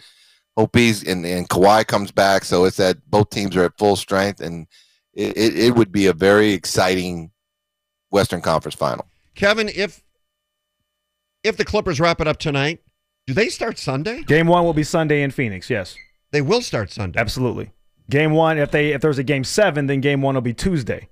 [0.56, 3.96] hope he's and, and Kawhi comes back, so it's that both teams are at full
[3.96, 4.66] strength, and
[5.14, 7.30] it, it, it would be a very exciting
[8.10, 9.06] Western Conference final.
[9.34, 10.02] Kevin, if
[11.42, 12.80] if the Clippers wrap it up tonight,
[13.26, 14.22] do they start Sunday?
[14.24, 15.70] Game one will be Sunday in Phoenix.
[15.70, 15.96] Yes,
[16.32, 17.18] They will start Sunday.
[17.18, 17.70] absolutely.
[18.08, 21.08] Game one, if they if there's a game seven, then game one will be Tuesday,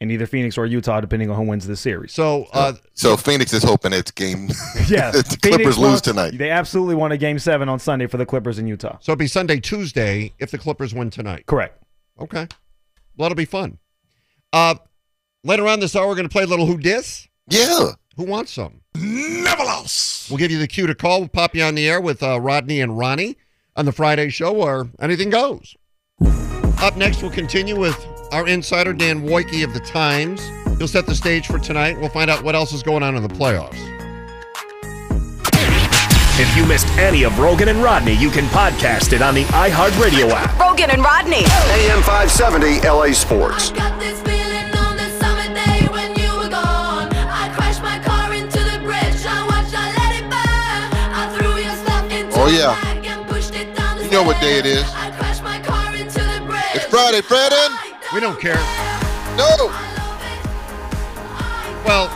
[0.00, 2.12] in either Phoenix or Utah, depending on who wins the series.
[2.12, 4.48] So, uh, So Phoenix is hoping it's game.
[4.88, 5.10] Yeah.
[5.10, 6.38] the Phoenix Clippers lose wants- tonight.
[6.38, 8.96] They absolutely want a game seven on Sunday for the Clippers in Utah.
[9.00, 11.44] so it'll be Sunday, Tuesday if the Clippers win tonight.
[11.46, 11.82] Correct.
[12.20, 12.46] Okay,
[13.16, 13.78] well, that'll be fun.
[14.52, 14.76] Uh,
[15.42, 17.28] later on this hour, we're going to play a little Who Dis.
[17.48, 17.90] Yeah.
[18.16, 18.80] Who wants some?
[18.94, 20.30] Never lost.
[20.30, 21.20] We'll give you the cue to call.
[21.20, 23.36] We'll pop you on the air with uh, Rodney and Ronnie
[23.76, 25.74] on the Friday show where anything goes.
[26.78, 30.42] Up next, we'll continue with our insider, Dan Woike of the Times.
[30.78, 31.98] He'll set the stage for tonight.
[31.98, 33.78] We'll find out what else is going on in the playoffs.
[36.36, 40.30] If you missed any of Roggin and Rodney, you can podcast it on the iHeartRadio
[40.30, 40.50] app.
[40.58, 41.44] Roggin and Rodney.
[41.44, 43.70] AM 570 LA Sports.
[54.14, 54.78] Know what day it stairs.
[54.78, 54.92] is.
[54.94, 56.62] I crashed my car into the bridge.
[56.74, 58.14] It's Friday, Fredden.
[58.14, 58.54] We don't care.
[59.36, 59.72] No.
[61.84, 62.08] Well,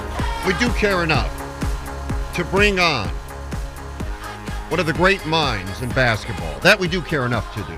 [0.47, 1.35] we do care enough
[2.37, 3.09] to bring on
[4.69, 6.61] one of the great minds in basketball.
[6.61, 7.77] That we do care enough to do.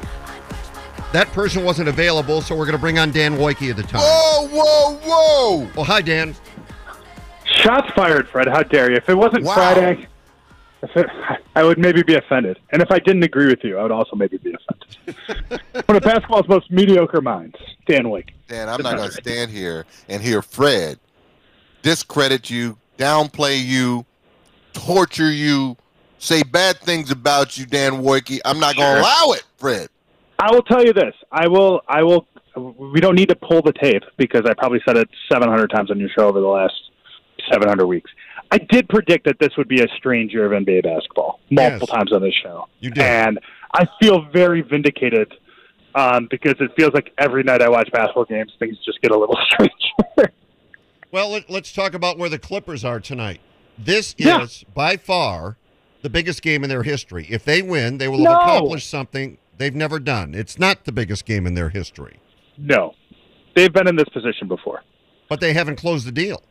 [1.13, 4.03] That person wasn't available, so we're going to bring on Dan Woike at the time.
[4.03, 5.69] Whoa, whoa, whoa!
[5.75, 6.35] Well, hi, Dan.
[7.45, 8.49] Shots fired, Fred.
[8.49, 8.97] How dare you?
[8.99, 9.55] If it wasn't Wow.
[9.55, 10.09] Friday, if it,
[11.55, 12.59] I would maybe be offended.
[12.71, 15.61] And if I didn't agree with you, I would also maybe be offended.
[15.87, 18.31] One of basketball's most mediocre minds, Dan Woike.
[18.49, 20.99] Dan, I'm not going to stand here and hear Fred
[21.83, 24.05] discredit you, downplay you,
[24.73, 25.77] torture you,
[26.19, 28.39] say bad things about you, Dan Woike.
[28.45, 29.11] I'm not going to Sure.
[29.27, 29.89] allow it, Fred.
[30.39, 31.15] I will tell you this.
[31.31, 31.83] I will.
[31.87, 32.27] I will.
[32.57, 36.01] We don't need to pull the tape because I probably said it 700 times on
[36.01, 36.75] your show over the last
[37.53, 38.11] 700 weeks.
[38.53, 41.97] I did predict that this would be a strange year of NBA basketball multiple Yes.
[41.97, 42.69] times on this show.
[42.81, 43.05] You did.
[43.05, 43.39] And
[43.75, 45.33] I feel very vindicated
[45.95, 49.19] um, because it feels like every night I watch basketball games, things just get a
[49.19, 50.33] little stranger.
[51.13, 53.41] Well, let, let's talk about where the Clippers are tonight.
[53.79, 54.47] This is Yeah.
[54.75, 55.57] by far
[56.03, 57.27] the biggest game in their history.
[57.29, 58.31] If they win, they will No.
[58.33, 60.35] have accomplished something they've never done.
[60.35, 62.19] It's not the biggest game in their history,
[62.59, 62.95] no,
[63.57, 64.83] they've been in this position before.
[65.29, 66.43] but they haven't closed the deal.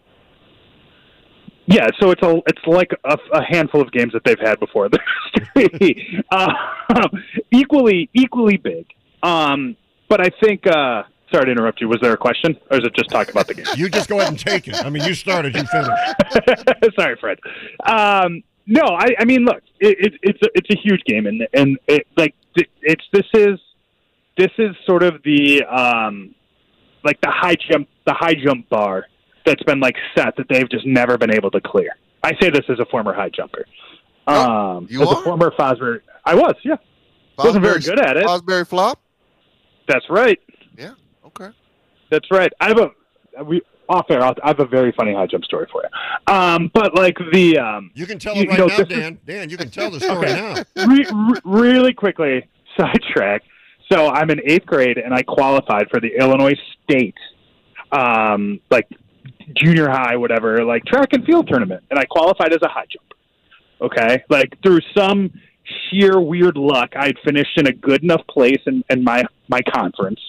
[1.70, 4.88] Yeah, so it's a it's like a, a handful of games that they've had before
[4.88, 6.24] in their history.
[6.32, 6.52] uh,
[7.52, 8.88] equally equally big.
[9.24, 9.76] Um,
[10.10, 10.66] but I think.
[10.68, 11.88] Uh, sorry to interrupt you.
[11.88, 13.66] Was there a question, or is it just talk about the game?
[13.76, 14.84] You just go ahead and take it.
[14.84, 16.96] I mean, you started, you finished.
[17.00, 17.38] Sorry, Fred.
[17.86, 21.48] Um, no, I, I mean, look, it, it, it's a, it's a huge game, and
[21.54, 23.60] and it, like it's this is
[24.38, 26.34] this is sort of the um,
[27.04, 29.06] like the high jump the high jump bar
[29.50, 31.90] that's been like set that they've just never been able to clear.
[32.24, 33.66] I say this as a former high jumper.
[34.28, 35.20] Um, you as are?
[35.20, 36.76] a former Fosbury, I was, yeah,
[37.38, 38.26] wasn't very good at it.
[38.26, 39.00] Fosbury flop?
[39.88, 40.40] That's right.
[40.78, 40.92] Yeah,
[41.26, 41.50] okay.
[42.12, 42.52] That's right.
[42.62, 44.22] I have a we off air.
[44.22, 46.34] I'll- have a very funny high jump story for you.
[46.34, 48.88] Um, but like the um, You can tell You- it you right know, now, this
[48.88, 49.18] is- Dan.
[49.26, 50.64] Dan, you can tell the story Okay.
[50.76, 50.86] now.
[50.88, 52.46] re- re- really quickly
[52.78, 53.42] sidetrack.
[53.92, 57.16] So I'm in eighth grade and I qualified for the Illinois State,
[57.92, 58.88] um, like
[59.56, 63.16] junior high, whatever, like track and field tournament, and I qualified as a high jumper.
[63.82, 65.32] Okay, like through some
[65.90, 70.20] sheer weird luck, I'd finished in a good enough place in, in my my conference,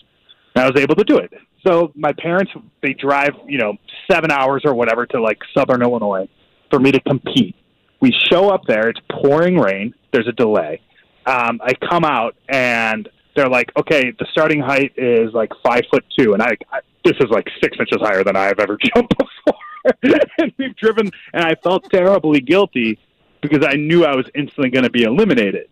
[0.55, 1.33] and I was able to do it.
[1.67, 2.53] So my parents
[2.83, 3.75] they drive you know
[4.11, 6.29] seven hours or whatever to like Southern Illinois
[6.71, 7.57] for me to compete.
[8.01, 8.89] We show up there.
[8.89, 9.95] It's pouring rain.
[10.13, 10.81] There's a delay.
[11.27, 16.05] Um, I come out and they're like, okay, the starting height is like five foot
[16.19, 19.15] two, and I, I this is like six inches higher than I have ever jumped
[19.17, 19.61] before.
[20.39, 22.99] and we've driven, and I felt terribly guilty
[23.41, 25.69] because I knew I was instantly going to be eliminated,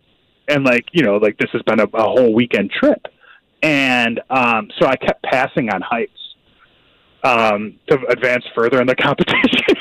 [0.49, 3.07] and like you know, like this has been a, a whole weekend trip,
[3.63, 6.13] and um, so I kept passing on heights
[7.25, 9.77] um, to advance further in the competition.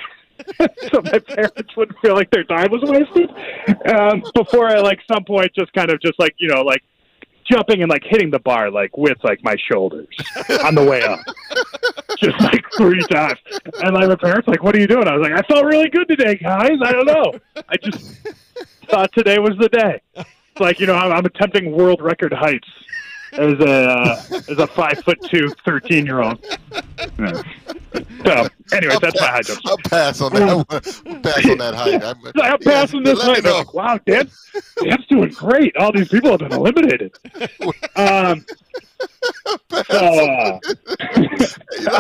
[0.91, 3.29] so my parents wouldn't feel like their time was wasted.
[3.87, 6.83] Um, before I like some point just kind of just like you know like
[7.49, 10.07] jumping and like hitting the bar like with like my shoulders
[10.65, 11.19] on the way up,
[12.19, 13.39] just like three times.
[13.83, 15.89] And like my parents like, "What are you doing?" I was like, "I felt really
[15.89, 16.77] good today, guys.
[16.83, 17.33] I don't know.
[17.69, 18.27] I just
[18.89, 22.67] thought today was the day." It's like you know I'm, I'm attempting world record heights
[23.33, 26.45] as a uh, as a five foot two 13 year old.
[27.19, 27.41] Yeah.
[28.25, 29.59] So, anyways, that's my high jump.
[29.65, 30.49] I'll pass on that.
[30.49, 32.03] I'll pass on that height.
[32.03, 33.59] I'm, I'm passing this let me height.
[33.59, 34.29] Like, wow, Dan,
[34.83, 35.75] Dan's doing great.
[35.77, 37.15] All these people have been eliminated.
[37.95, 38.45] Um,
[39.89, 40.59] uh,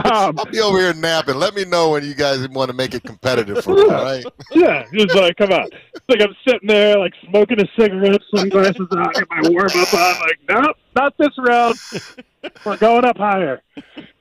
[0.05, 1.35] I'll be over here napping.
[1.35, 4.25] Let me know when you guys want to make it competitive for me, all right?
[4.51, 5.67] yeah, just like, come on.
[5.93, 9.93] It's like I'm sitting there, like smoking a cigarette, sunglasses on, get my warm up
[9.93, 10.19] on.
[10.19, 11.75] Like, nope, not this round.
[12.65, 13.61] We're going up higher.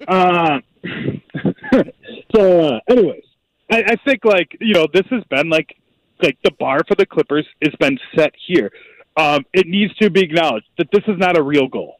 [0.08, 0.62] Um,
[2.34, 3.24] so, uh, anyways,
[3.70, 5.76] I, I think like you know this has been like
[6.22, 8.70] like the bar for the Clippers has been set here.
[9.16, 11.96] Um, it needs to be acknowledged that this is not a real goal.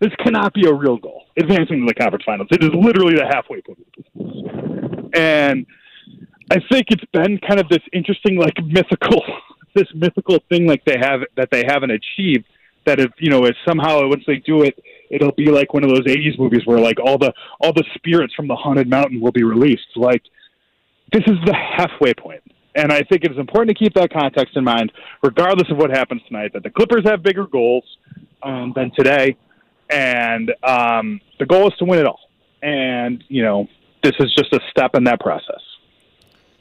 [0.00, 1.24] This cannot be a real goal.
[1.36, 5.14] Advancing to the conference finals, it is literally the halfway point.
[5.14, 5.66] And
[6.50, 9.22] I think it's been kind of this interesting, like mythical,
[9.74, 12.44] this mythical thing, like they have that they haven't achieved.
[12.86, 14.78] That if you know, if somehow once they do it,
[15.10, 18.34] it'll be like one of those '80s movies where like all the all the spirits
[18.34, 19.88] from the haunted mountain will be released.
[19.96, 20.22] Like
[21.12, 22.42] this is the halfway point.
[22.74, 25.90] And I think it is important to keep that context in mind, regardless of what
[25.90, 26.52] happens tonight.
[26.52, 27.84] That the Clippers have bigger goals
[28.42, 29.36] um, than today,
[29.90, 32.20] and um, the goal is to win it all.
[32.62, 33.68] And you know,
[34.02, 35.60] this is just a step in that process.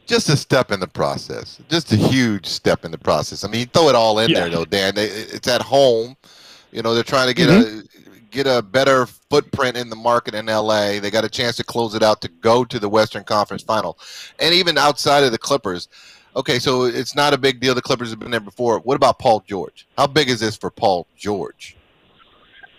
[0.05, 1.59] Just a step in the process.
[1.67, 3.43] Just a huge step in the process.
[3.43, 4.41] I mean, you throw it all in Yeah.
[4.41, 4.93] there, though, Dan.
[4.95, 6.15] It's at home.
[6.71, 7.79] You know, they're trying to get Mm-hmm.
[7.79, 7.83] a
[8.29, 10.99] get a better footprint in the market in LA.
[10.99, 13.97] They got a chance to close it out to go to the Western Conference Final,
[14.39, 15.87] and even outside of the Clippers.
[16.35, 17.73] Okay, so it's not a big deal.
[17.73, 18.79] The Clippers have been there before.
[18.79, 19.87] What about Paul George?
[19.97, 21.76] How big is this for Paul George?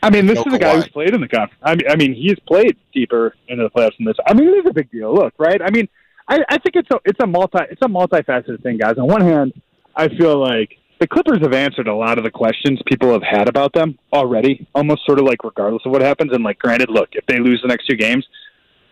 [0.02, 1.60] I mean, this No is a guy who's played in the conference.
[1.62, 4.16] I mean, I mean, he's played deeper into the playoffs than this.
[4.26, 5.12] I mean, it is a big deal.
[5.14, 5.60] Look, right?
[5.60, 5.88] I mean,
[6.28, 8.96] I, I think it's a it's a multi it's a multifaceted thing, guys.
[8.98, 9.60] On one hand,
[9.96, 13.48] I feel like the Clippers have answered a lot of the questions people have had
[13.48, 16.32] about them already, almost sort of like regardless of what happens.
[16.32, 18.26] And like, granted, look, if they lose the next two games,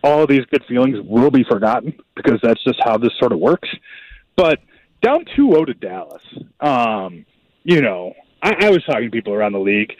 [0.03, 3.69] all these good feelings will be forgotten because that's just how this sort of works.
[4.35, 4.59] But
[5.01, 6.21] down 2-0 to Dallas,
[6.61, 7.25] um,
[7.63, 9.91] you know, I, I was talking to people around the league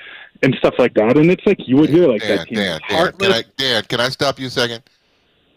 [0.43, 2.75] and stuff like that, and it's like you would hear like Dan, that team Dan,
[2.75, 3.31] is Dan, can.
[3.31, 4.83] I, Dan, can I stop you a second?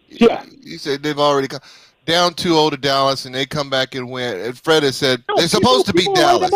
[0.09, 0.45] Yeah.
[0.61, 1.61] You said they've already come
[2.07, 4.41] down 2-0 to Dallas, and they come back and win.
[4.41, 6.51] And Fred has said No, they're supposed to people- beat Dallas.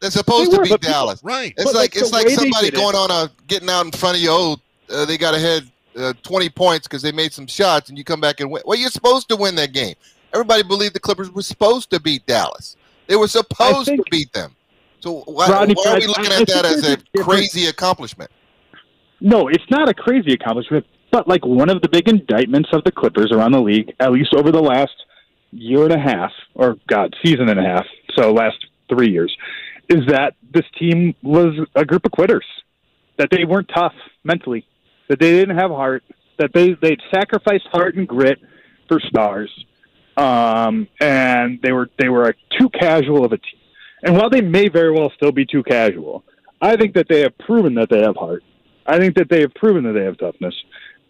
[0.00, 1.20] They're supposed They to were, beat but people- Dallas.
[1.22, 1.52] Right.
[1.56, 3.92] It's But, like, like, it's like somebody did it- going on a getting out in
[3.92, 4.28] front of you.
[4.30, 4.56] Oh,
[4.90, 8.20] uh, they got ahead uh, 20 points because they made some shots, and you come
[8.20, 8.62] back and win.
[8.66, 9.94] Well, you're supposed to win that game.
[10.32, 12.76] Everybody believed the Clippers were supposed to beat Dallas.
[13.06, 14.54] They were supposed think- to beat them.
[15.04, 17.66] So why, Rodney, why are we looking I- at I that as a a crazy
[17.66, 18.30] accomplishment?
[19.20, 22.90] No, it's not a crazy accomplishment, but like one of the big indictments of the
[22.90, 24.94] Clippers around the league, at least over the last
[25.52, 27.84] year and a half, or God, season and a half,
[28.16, 28.56] so last
[28.88, 29.36] three years,
[29.90, 32.46] is that this team was a group of quitters.
[33.18, 34.66] That they weren't tough mentally,
[35.08, 36.02] that they didn't have heart,
[36.38, 38.38] that they they'd sacrificed heart and grit
[38.88, 39.50] for stars,
[40.16, 43.60] um, and they were they were a too casual of a team.
[44.04, 46.24] And while they may very well still be too casual,
[46.60, 48.44] I think that they have proven that they have heart.
[48.86, 50.54] I think that they have proven that they have toughness,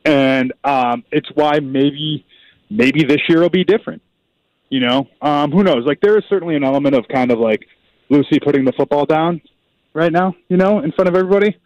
[0.04, 2.24] and um, it's why maybe
[2.70, 4.00] maybe this year will be different.
[4.68, 5.84] You know, um, who knows?
[5.84, 7.66] Like there is certainly an element of kind of like
[8.10, 9.42] Lucy putting the football down
[9.92, 10.36] right now.
[10.48, 11.58] You know, in front of everybody,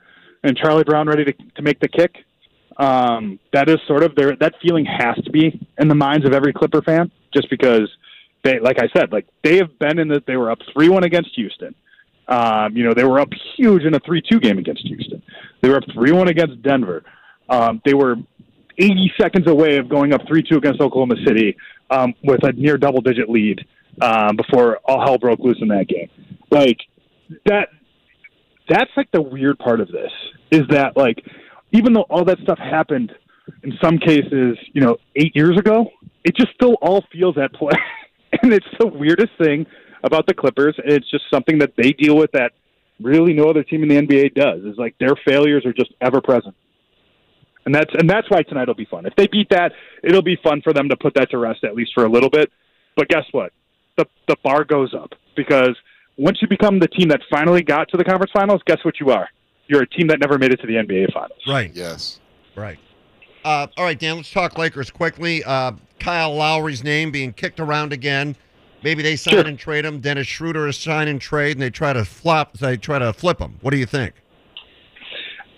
[0.42, 2.16] and Charlie Brown ready to to make the kick.
[2.78, 4.34] Um, that is sort of there.
[4.36, 7.90] That feeling has to be in the minds of every Clipper fan, just because
[8.44, 11.04] they, like I said, like they have been in that they were up three one
[11.04, 11.74] against Houston.
[12.28, 15.22] Um, you know, they were up huge in a 3 2 game against Houston.
[15.62, 17.02] They were up 3 1 against Denver.
[17.48, 18.16] Um, they were
[18.76, 21.56] 80 seconds away of going up 3 2 against Oklahoma City
[21.90, 23.66] um, with a near double digit lead
[24.02, 26.10] um, before all hell broke loose in that game.
[26.50, 26.78] Like,
[27.46, 27.68] that.
[28.68, 30.12] That's like the weird part of this
[30.50, 31.24] is that, like,
[31.72, 33.10] even though all that stuff happened
[33.62, 35.90] in some cases, you know, eight years ago,
[36.22, 37.72] it just still all feels at play.
[38.42, 39.66] and it's the weirdest thing
[40.02, 40.74] about the Clippers.
[40.78, 42.52] And it's just something that they deal with that
[43.00, 44.64] really no other team in the NBA does.
[44.64, 46.54] Is like their failures are just ever present.
[47.64, 49.06] And that's and that's why tonight will be fun.
[49.06, 51.74] If they beat that, it'll be fun for them to put that to rest at
[51.74, 52.50] least for a little bit.
[52.96, 53.52] But guess what?
[53.96, 55.76] The the bar goes up because
[56.16, 59.10] once you become the team that finally got to the conference finals, guess what you
[59.10, 59.28] are?
[59.66, 61.40] You're a team that never made it to the NBA finals.
[61.46, 61.70] Right.
[61.74, 62.20] Yes.
[62.56, 62.78] Right.
[63.44, 65.42] Uh, all right, Dan, let's talk Lakers quickly.
[65.44, 68.36] Uh, Kyle Lowry's name being kicked around again.
[68.82, 69.46] Maybe they sign Sure.
[69.46, 70.00] and trade him.
[70.00, 72.58] Dennis Schroeder is sign and trade, and they try to flop.
[72.58, 73.56] They try to flip him.
[73.60, 74.14] What do you think?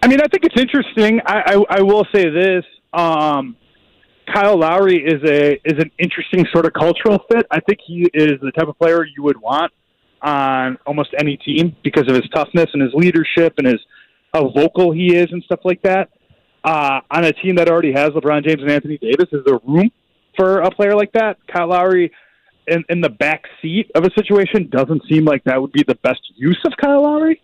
[0.02, 1.20] I mean, I think it's interesting.
[1.26, 2.64] I, I, I will say this:
[2.94, 3.56] um,
[4.32, 7.46] Kyle Lowry is a is an interesting sort of cultural fit.
[7.50, 9.72] I think he is the type of player you would want
[10.22, 13.80] on almost any team because of his toughness and his leadership and his
[14.32, 16.08] how vocal he is and stuff like that.
[16.62, 19.90] Uh, on a team that already has LeBron James and Anthony Davis, is there room
[20.36, 21.38] for a player like that?
[21.46, 22.12] Kyle Lowry
[22.66, 25.96] in, in the back seat of a situation doesn't seem like that would be the
[25.96, 27.40] best use of Kyle Lowry.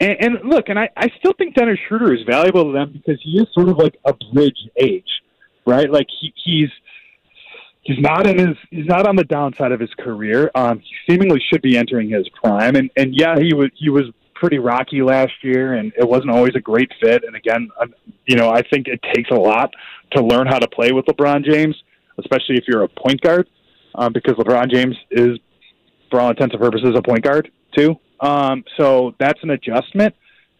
[0.00, 3.20] And, and look, and I, I still think Dennis Schroeder is valuable to them because
[3.22, 5.22] he is sort of like a bridge age,
[5.64, 5.90] right?
[5.90, 6.68] Like he, he's
[7.82, 10.50] he's not in his he's not on the downside of his career.
[10.54, 14.04] Um, he seemingly should be entering his prime, and and yeah, he was he was
[14.40, 17.24] pretty rocky last year, and it wasn't always a great fit.
[17.24, 17.94] And again, I'm,
[18.26, 19.70] you know, I think it takes a lot
[20.12, 21.76] to learn how to play with LeBron James,
[22.18, 23.48] especially if you're a point guard,
[23.94, 25.38] um, because LeBron James is,
[26.10, 27.96] for all intents and purposes, a point guard too.
[28.20, 30.14] Um, so that's an adjustment.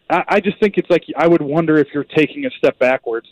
[0.09, 3.27] I, I just think it's like I would wonder if you're taking a step backwards,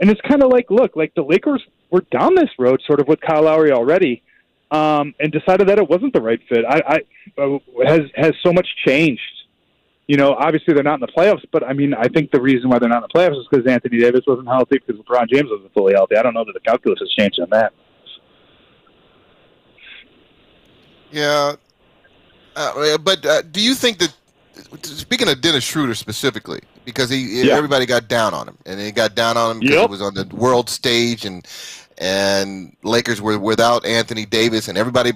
[0.00, 3.08] and it's kind of like, look, like the Lakers were down this road sort of
[3.08, 4.22] with Kyle Lowry already,
[4.70, 6.64] um, and decided that it wasn't the right fit.
[6.68, 9.20] I, I uh, has has so much changed.
[10.06, 12.70] You know, obviously they're not in the playoffs, but I mean, I think the reason
[12.70, 15.50] why they're not in the playoffs is because Anthony Davis wasn't healthy, because LeBron James
[15.50, 16.16] wasn't fully healthy.
[16.16, 17.72] I don't know that the calculus has changed on that.
[21.10, 21.54] Yeah,
[22.54, 24.14] uh, but uh, do you think that
[24.82, 27.54] speaking of Dennis Schroeder specifically, because he Yeah.
[27.54, 29.84] everybody got down on him, and they got down on him because Yep.
[29.84, 31.46] it was on the world stage, and
[31.98, 35.12] and Lakers were without Anthony Davis, and everybody,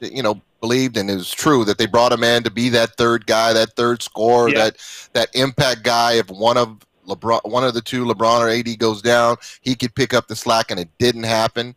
[0.00, 2.96] you know, believed and it was true that they brought him in to be that
[2.96, 4.64] third guy, that third scorer, Yeah.
[4.64, 4.76] that
[5.12, 6.14] that impact guy.
[6.14, 9.94] If one of LeBron, one of the two, LeBron or AD, goes down, he could
[9.94, 11.74] pick up the slack, and it didn't happen.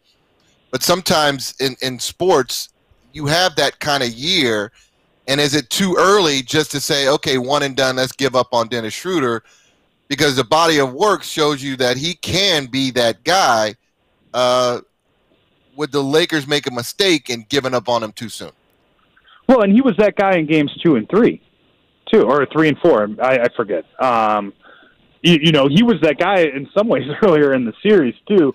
[0.71, 2.69] But sometimes in in sports,
[3.13, 4.71] you have that kind of year?
[5.27, 8.53] And is it too early just to say, okay, one and done, let's give up
[8.53, 9.43] on Dennis Schroeder?
[10.07, 13.75] Because the body of work shows you that he can be that guy.
[14.34, 14.82] Uh,
[15.75, 18.51] would the Lakers make a mistake in giving up on him too soon?
[19.47, 21.41] Well, and he was that guy in games two and three,
[22.11, 23.07] too, or three and four.
[23.21, 23.83] I, I forget.
[24.01, 24.53] Um,
[25.21, 28.53] you, you know, he was that guy in some ways earlier in the series too.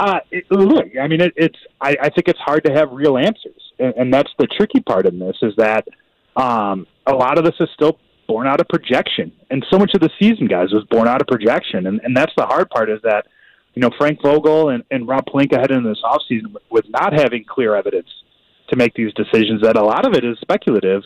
[0.00, 1.58] Uh, it, look, I mean, it, it's.
[1.80, 5.06] I, I think it's hard to have real answers, and, and that's the tricky part
[5.06, 5.88] in this is that
[6.36, 10.00] um, a lot of this is still born out of projection, and so much of
[10.00, 13.00] the season, guys, was born out of projection, and, and that's the hard part is
[13.02, 13.26] that
[13.74, 17.44] you know Frank Vogel and, and Rob Pelinka heading into this offseason with not having
[17.44, 18.08] clear evidence
[18.68, 19.62] to make these decisions.
[19.62, 21.02] That a lot of it is speculative,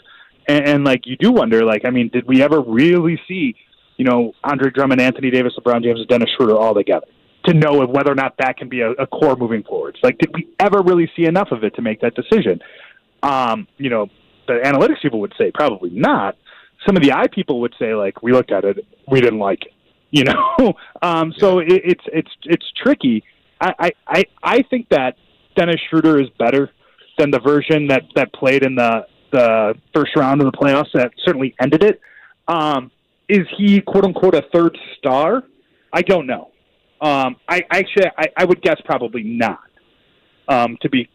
[0.48, 3.54] and, and like you do wonder, like I mean, did we ever really see,
[3.96, 7.06] you know, Andre Drummond, Anthony Davis, LeBron James, and Dennis Schroeder all together
[7.46, 9.98] to know whether or not that can be a, a core moving forwards?
[10.02, 12.60] Like, did we ever really see enough of it to make that decision?
[13.22, 14.08] Um, you know,
[14.46, 16.36] the analytics people would say probably not.
[16.86, 19.62] Some of the eye people would say like, we looked at it, we didn't like
[19.66, 19.72] it.
[20.14, 23.24] You know, um, so it, it's it's it's tricky.
[23.58, 25.16] I, I I I think that
[25.56, 26.70] Dennis Schroeder is better
[27.18, 31.12] than the version that that played in the the first round of the playoffs that
[31.24, 32.00] certainly ended it.
[32.48, 32.90] Um,
[33.28, 35.44] is he quote unquote a third star?
[35.92, 36.50] I don't know.
[37.00, 39.60] Um, I actually I, I would guess probably not.
[40.48, 41.08] Um, to be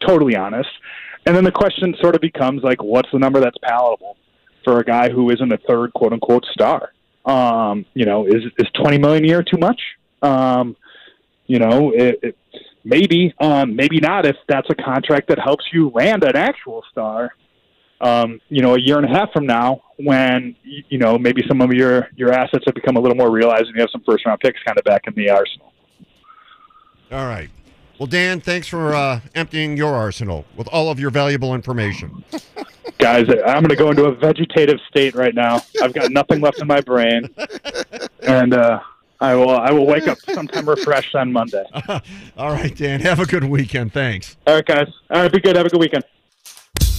[0.00, 0.70] totally honest,
[1.26, 4.16] and then the question sort of becomes like, what's the number that's palatable
[4.64, 6.92] for a guy who isn't a third quote unquote star?
[7.24, 9.80] Um, you know, is is twenty million a year too much?
[10.22, 10.76] Um,
[11.46, 12.36] you know, it, it,
[12.84, 14.26] maybe, um, maybe not.
[14.26, 17.34] If that's a contract that helps you land an actual star,
[18.00, 21.60] um, you know, a year and a half from now, when you know maybe some
[21.60, 24.26] of your your assets have become a little more realized, and you have some first
[24.26, 25.72] round picks kind of back in the arsenal.
[27.12, 27.50] All right.
[27.98, 32.24] Well, Dan, thanks for uh, emptying your arsenal with all of your valuable information.
[32.98, 35.60] Guys, I'm going to go into a vegetative state right now.
[35.80, 37.28] I've got nothing left in my brain,
[38.22, 38.80] and uh,
[39.22, 41.64] I will I will wake up sometime refreshed on Monday.
[42.36, 43.00] all right, Dan.
[43.00, 43.92] Have a good weekend.
[43.92, 44.36] Thanks.
[44.48, 44.88] All right, guys.
[45.10, 45.54] All right, be good.
[45.54, 46.02] Have a good weekend.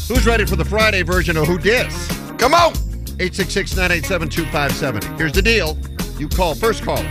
[0.07, 2.07] Who's ready for the Friday version of Who Dis?
[2.37, 2.71] Come on.
[3.19, 5.17] 866 987 2570.
[5.17, 5.77] Here's the deal
[6.17, 7.03] you call first caller.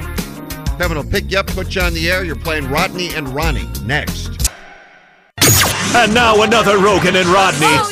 [0.78, 2.24] Kevin will pick you up, put you on the air.
[2.24, 4.50] You're playing Rodney and Ronnie next.
[5.94, 7.90] And now another Roggin and Rodney Oh,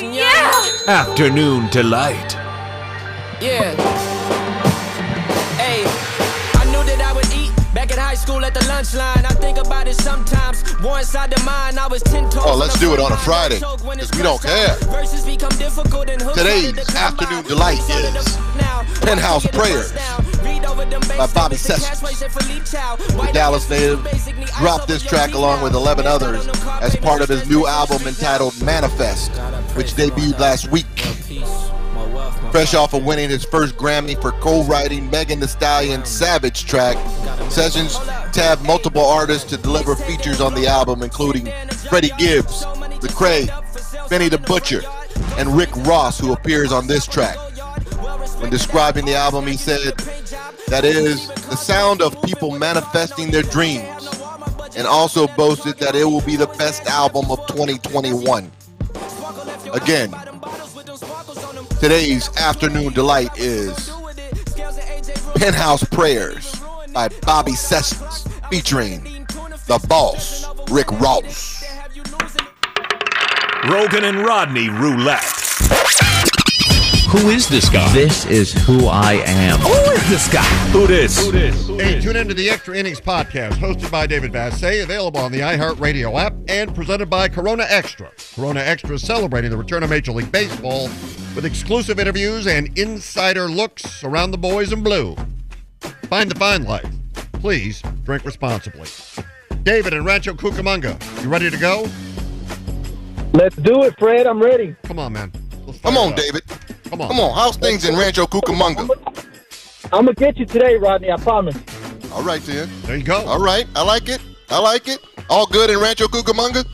[0.87, 0.91] yeah!
[0.91, 2.33] Afternoon Delight.
[3.43, 3.99] Yeah.
[8.85, 9.26] School at the lunch line.
[9.26, 10.62] I think about it sometimes.
[10.81, 12.43] War inside the mind, I was ten toes.
[12.45, 14.76] Oh, let's do it on a Friday because we don't care.
[14.91, 18.39] Verses become difficult and hooks Today's afternoon delight is
[19.01, 19.93] Penthouse Prayers
[21.16, 22.01] by Bobby Sessions.
[22.01, 24.07] The Dallas native
[24.59, 26.47] dropped this track along with 11 others
[26.81, 29.33] as part of his new album entitled Manifest,
[29.76, 30.87] which debuted last week.
[32.51, 36.96] Fresh off of winning his first Grammy for co-writing Megan Thee Stallion's Savage track,
[37.51, 37.96] Sessions
[38.32, 41.46] tabbed multiple artists to deliver features on the album, including
[41.88, 43.48] Freddie Gibbs, Lecrae,
[44.09, 44.82] Benny the Butcher,
[45.36, 47.36] and Rick Ross, who appears on this track.
[48.40, 49.96] When describing the album, he said,
[50.68, 54.09] that is the sound of people manifesting their dreams,
[54.76, 58.51] and also boasted that it will be the best album of 2021.
[59.72, 60.14] Again,
[61.81, 63.91] today's afternoon delight is
[65.37, 66.55] Penthouse Prayers
[66.93, 69.03] by Bobby Sessions, featuring
[69.66, 71.64] the boss, Rick Ross.
[73.64, 75.24] Roggin and Rodney Roulette.
[77.09, 77.91] Who is this guy?
[77.95, 79.59] This is who I am.
[79.61, 80.45] Who is this guy?
[80.72, 81.28] Who this?
[81.81, 86.20] Hey, tune into the Extra Innings podcast, hosted by David Vassegh, available on the iHeartRadio
[86.20, 88.11] app, and presented by Corona Extra.
[88.37, 90.89] Corona Extra is celebrating the return of Major League Baseball
[91.35, 95.16] with exclusive interviews and insider looks around the boys in blue.
[96.09, 96.91] Find the fine life.
[97.33, 98.89] Please drink responsibly.
[99.62, 101.89] David and Rancho Cucamonga, you ready to go?
[103.33, 104.26] Let's do it, Fred.
[104.26, 104.74] I'm ready.
[104.85, 105.33] Come on, man.
[105.83, 106.43] Come on, David.
[106.85, 107.09] Come on.
[107.09, 107.35] Come on.
[107.35, 108.89] How's things in Rancho Cucamonga?
[109.93, 111.11] I'm gonna get you today, Rodney.
[111.12, 111.57] I promise.
[112.12, 112.68] All right, then.
[112.83, 113.24] There you go.
[113.24, 113.66] All right.
[113.76, 114.20] I like it.
[114.49, 114.99] I like it.
[115.28, 116.66] All good in Rancho Cucamonga?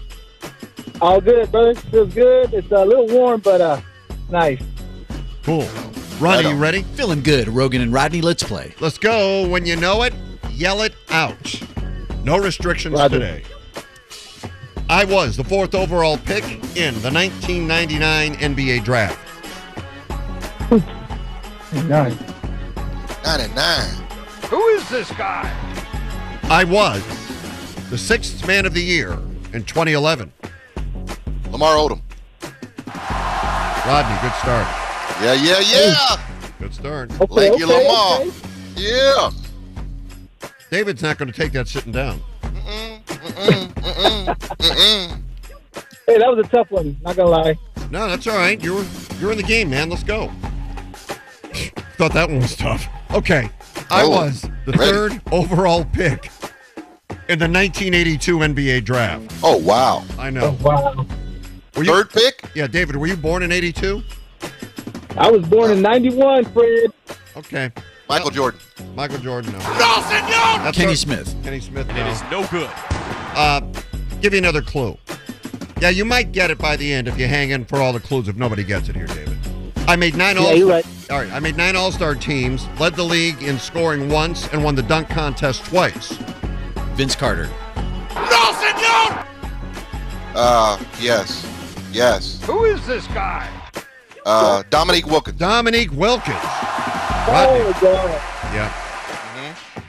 [1.01, 1.75] All good, brother.
[1.75, 2.55] Feels good.
[2.55, 3.81] It's a little warm, but uh,
[4.31, 4.63] nice.
[5.43, 5.69] Cool.
[6.19, 6.83] Ronnie, you ready?
[6.83, 7.49] Feeling good.
[7.49, 8.75] Roggin and Rodney, let's play.
[8.81, 9.47] Let's go.
[9.49, 10.15] When you know it,
[10.51, 11.63] yell it out.
[12.25, 13.19] No restrictions Roger.
[13.19, 13.43] today.
[14.89, 16.45] I was the fourth overall pick
[16.77, 19.19] in the 1999 NBA draft.
[21.89, 22.17] Nice.
[23.25, 24.07] 99.
[24.49, 25.43] Who is this guy?
[26.45, 27.03] I was
[27.91, 29.13] the sixth man of the year
[29.53, 30.33] in 2011.
[31.51, 32.01] Lamar Odom.
[33.87, 34.67] Rodney, good start.
[35.23, 36.51] Yeah, yeah, yeah.
[36.59, 37.13] Good start.
[37.21, 38.21] Okay, Thank you, okay, Lamar.
[38.21, 38.31] okay.
[38.77, 39.31] Yeah.
[40.71, 42.21] David's not going to take that sitting down.
[46.07, 46.97] Hey, that was a tough one.
[47.03, 47.59] Not gonna lie.
[47.91, 48.63] No, that's all right.
[48.63, 48.85] You're
[49.21, 49.91] you're in the game, man.
[49.91, 50.31] Let's go.
[51.97, 52.87] Thought that one was tough.
[53.13, 53.51] Okay.
[53.91, 54.79] I Oh, was the ready.
[54.93, 56.31] third overall pick
[57.29, 59.33] in the 1982 NBA draft.
[59.43, 60.05] Oh wow.
[60.19, 60.57] I know.
[60.61, 61.07] Oh, wow.
[61.77, 62.43] Were you, Third pick?
[62.55, 64.03] Yeah, David, were you born in 82?
[65.19, 66.91] I was born in '91, Fred.
[67.37, 67.71] Okay.
[68.09, 68.61] Michael Jordan.
[68.95, 69.59] Michael Jordan, no.
[69.59, 70.63] No, senor!
[70.63, 71.35] That's Kenny our- Smith.
[71.43, 72.07] Kenny Smith, It no.
[72.07, 72.71] is no good.
[73.35, 73.61] Uh,
[74.21, 74.97] give you another clue.
[75.81, 78.01] Yeah, you might get it by the end if you hang in for all the
[78.01, 79.37] clues if nobody gets it here, David.
[79.89, 80.87] I made nine Yeah, all you're right.
[81.11, 84.75] All right, I made nine all-star teams, led the league in scoring once, and won
[84.75, 86.13] the dunk contest twice.
[86.95, 87.49] Vince Carter.
[88.15, 89.27] No, senor!
[90.35, 91.47] Uh, yes.
[91.97, 92.41] Yes.
[92.45, 93.49] Who is this guy?
[94.27, 95.39] Uh, Dominique Wilkins.
[95.39, 96.37] Dominique Wilkins.
[96.43, 97.27] Oh
[97.73, 97.81] Rodney.
[97.81, 98.23] God.
[98.55, 98.83] Yeah.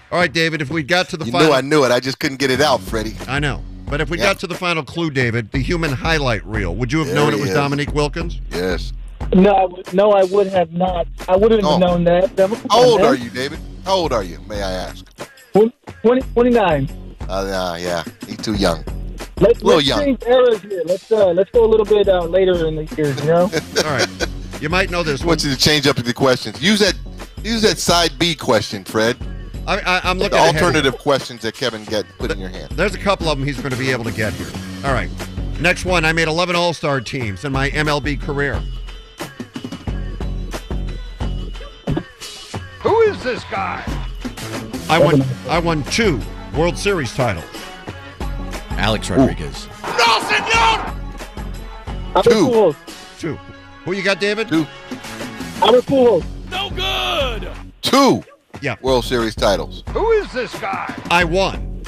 [0.09, 1.91] All right, David, if we got to the final You final knew I knew it.
[1.91, 3.15] I just couldn't get it out, Freddie.
[3.27, 3.61] I know.
[3.89, 4.25] But if we Yeah.
[4.25, 7.33] got to the final clue, David, the human highlight reel, would you have There known
[7.33, 7.55] it was is.
[7.55, 8.39] Dominique Wilkins?
[8.51, 8.93] Yes.
[9.33, 11.07] No, I would- no, I would have not.
[11.27, 11.77] I wouldn't have Oh.
[11.77, 12.35] known that.
[12.37, 13.09] That How old man.
[13.09, 13.59] are you, David?
[13.85, 15.05] How old are you, may I ask?
[15.53, 16.89] 20, 29.
[17.27, 18.83] Uh, uh, yeah, he's too young.
[19.39, 19.99] Let's, Little let's young.
[20.03, 20.81] change eras here.
[20.85, 23.09] Let's uh, let's go a little bit uh, later in the year.
[23.09, 23.41] You know.
[23.85, 24.27] All right.
[24.61, 25.31] You might know this I one.
[25.33, 26.61] want you to change up the questions.
[26.61, 26.95] Use that.
[27.43, 29.15] Use that side B question, Fred.
[29.67, 30.63] I, I, I'm looking ahead here.
[30.63, 32.71] alternative questions that Kevin get put in your hand.
[32.71, 34.47] There's a couple of them he's going to be able to get here.
[34.83, 35.09] All right.
[35.59, 36.03] Next one.
[36.03, 38.61] I made 11 All Star teams in my MLB career.
[42.81, 43.83] Who is this guy?
[44.89, 45.21] I won.
[45.49, 46.19] I won two
[46.55, 47.45] World Series titles.
[48.77, 49.67] Alex Rodriguez.
[49.83, 50.93] No, senor!
[52.23, 52.75] Two.
[53.19, 53.35] Two.
[53.85, 54.47] Who you got, David?
[54.49, 54.65] Two,
[55.61, 56.25] Albert Pujols.
[56.51, 57.49] No good!
[57.81, 58.23] two
[58.61, 58.75] Yeah.
[58.81, 59.83] World Series titles.
[59.89, 60.93] Who is this guy?
[61.09, 61.81] I won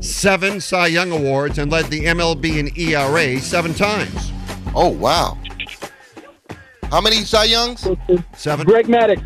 [0.00, 4.32] seven Cy Young awards and led the MLB in ERA seven times.
[4.74, 5.38] Oh wow!
[6.90, 7.86] How many Cy Youngs?
[8.36, 8.66] Seven.
[8.66, 9.22] Greg Maddux.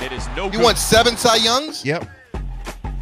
[0.00, 0.54] It is no good.
[0.54, 0.62] You good.
[0.64, 1.84] won seven Cy Youngs?
[1.84, 2.08] Yep.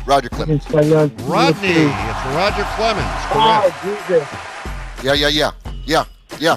[0.07, 0.69] Roger Clemens.
[0.71, 1.69] Rodney.
[1.69, 3.07] It's Roger Clemens.
[3.35, 4.09] Oh, Correct.
[4.09, 5.05] Jesus.
[5.05, 5.51] Yeah, yeah, yeah,
[5.87, 6.05] yeah,
[6.39, 6.57] yeah.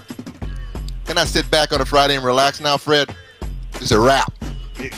[1.06, 3.14] Can I sit back on a Friday and relax now, Fred?
[3.76, 4.32] It's a wrap.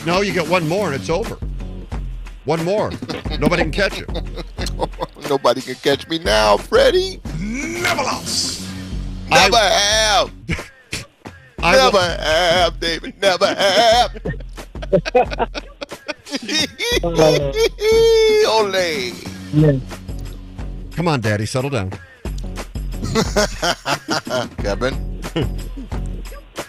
[0.05, 1.37] No, you get one more and it's over.
[2.45, 2.91] One more.
[3.39, 4.05] Nobody can catch you.
[5.29, 7.19] Nobody can catch me now, Freddie.
[7.39, 8.67] Never lost.
[9.29, 10.31] Never I- have.
[11.59, 13.19] I Never will- have, David.
[13.19, 14.17] Never have.
[17.03, 17.53] Ole.
[19.53, 19.79] Yeah.
[20.91, 21.91] Come on, Daddy, settle down.
[24.57, 25.21] Kevin.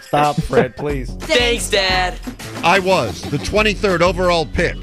[0.01, 1.11] Stop, Fred, please.
[1.21, 2.19] Thanks, Dad.
[2.63, 4.77] I was the 23rd overall pick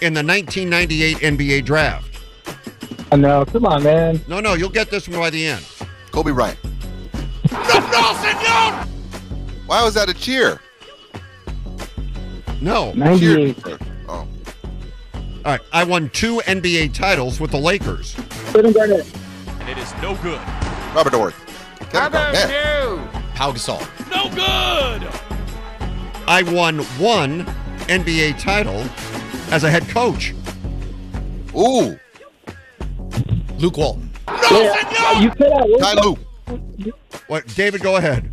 [0.00, 2.20] in the 1998 NBA draft.
[3.12, 3.44] I know.
[3.44, 4.20] Come on, man.
[4.28, 5.64] No, no, you'll get this one by the end.
[6.10, 6.58] Kobe Bryant.
[7.52, 8.86] No, no, senor!
[9.66, 10.60] Why was that a cheer?
[12.60, 12.92] No.
[12.94, 13.56] 98.
[13.56, 13.82] first.
[15.46, 15.60] All right.
[15.72, 18.16] I won two NBA titles with the Lakers.
[18.52, 19.06] Kevin Garnett.
[19.60, 20.40] And it is no good.
[20.92, 21.34] Robert Horry.
[21.88, 22.50] Kevin Garnett.
[22.50, 23.20] you?
[23.36, 23.80] Pau Gasol.
[24.10, 25.08] No good!
[26.26, 27.44] I won one
[27.86, 28.84] NBA title
[29.52, 30.34] as a head coach.
[31.56, 31.96] Ooh.
[33.58, 34.10] Luke Walton.
[34.26, 35.22] No, Yeah, senor!
[35.22, 35.68] you cut out.
[35.70, 36.18] What Ty was,
[36.78, 36.92] Lue.
[37.28, 38.32] What, David, go ahead.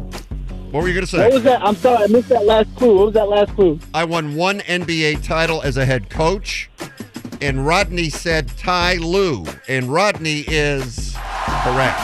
[0.72, 1.20] What were you going to say?
[1.20, 1.64] what was that?
[1.64, 2.06] I'm sorry.
[2.06, 2.96] I missed that last clue.
[2.98, 3.80] What was that last clue?
[3.94, 6.68] I won one NBA title as a head coach,
[7.44, 11.14] and Rodney said Ty Lue, and Rodney is
[11.64, 12.00] correct.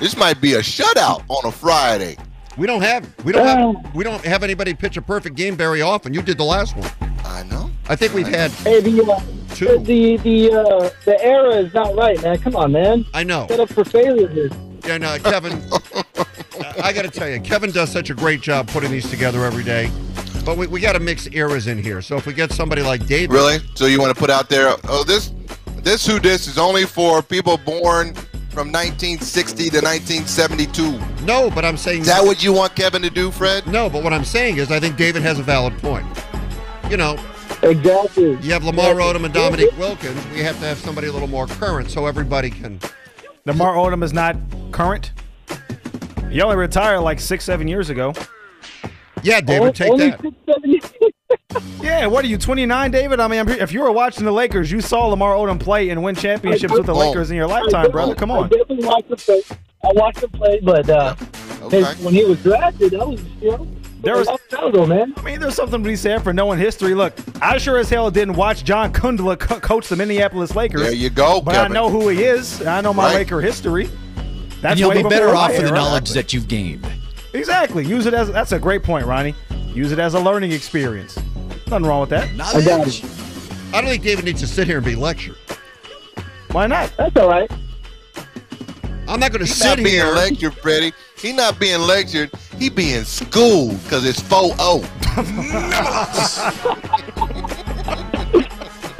[0.00, 2.16] This might be a shutout on a Friday.
[2.56, 5.82] We don't have we don't have we don't have anybody pitch a perfect game very
[5.82, 6.14] often.
[6.14, 6.90] You did the last one.
[7.24, 7.70] I know.
[7.88, 9.20] I think we've had Hey, the uh,
[9.54, 9.78] two.
[9.80, 12.38] the the uh, the era is not right, man.
[12.38, 13.04] Come on, man.
[13.12, 13.46] I know.
[13.48, 14.50] Set up for failure here.
[14.84, 15.52] And uh, Kevin,
[16.82, 19.64] I got to tell you, Kevin does such a great job putting these together every
[19.64, 19.90] day.
[20.44, 22.00] But we, we got to mix eras in here.
[22.02, 23.58] So if we get somebody like David, Really?
[23.74, 24.74] So you want to put out there?
[24.84, 25.32] Oh, this,
[25.76, 28.14] this who this is only for people born
[28.50, 30.98] from 1960 to 1972.
[31.24, 33.66] No, but I'm saying Is that what you want Kevin to do, Fred?
[33.66, 36.06] No, but what I'm saying is I think David has a valid point.
[36.90, 37.16] You know,
[37.62, 38.30] Exactly.
[38.40, 40.26] you have Lamar Odom and Dominique Wilkins.
[40.32, 42.80] We have to have somebody a little more current so everybody can.
[43.44, 44.36] Lamar Odom is not
[44.72, 45.12] current.
[46.30, 48.14] He only retired like six, seven years ago.
[49.22, 50.20] Yeah, David, take only that.
[50.20, 51.62] six.
[51.82, 53.20] Yeah, what are you, 29, David?
[53.20, 56.14] I mean, if you were watching the Lakers, you saw Lamar Odom play and win
[56.14, 56.98] championships with the Oh.
[56.98, 58.14] Lakers in your lifetime, brother.
[58.14, 58.48] definitely- Come I on.
[58.48, 59.42] definitely watched him play.
[59.82, 61.14] I watched him play, but uh,
[61.70, 63.66] His- when he was drafted, that was you know
[64.02, 65.12] There was- long time ago, man.
[65.16, 66.94] I mean, there's something to be said for knowing history.
[66.94, 70.82] Look, I sure as hell didn't watch John Kundla co- coach the Minneapolis Lakers.
[70.82, 71.72] There you go, But Kevin.
[71.72, 72.64] I know who he is.
[72.66, 73.14] I know my Right.
[73.16, 73.88] Laker history.
[74.62, 76.86] That's and you'll way be better off for the knowledge that you've gained.
[77.32, 77.84] Exactly.
[77.86, 79.34] Use it as that's a great point, Ronnie.
[79.74, 81.16] Use it as a learning experience.
[81.68, 82.28] Nothing wrong with that.
[82.40, 83.04] I got it.
[83.72, 85.36] I don't think David needs to sit here and be lectured.
[86.50, 86.92] Why not?
[86.96, 87.48] That's all right.
[89.06, 90.12] I'm not going to He's sit not being here.
[90.12, 90.92] lectured, Freddie.
[91.16, 92.30] He not being lectured.
[92.58, 94.86] He being schooled because it's 4-0.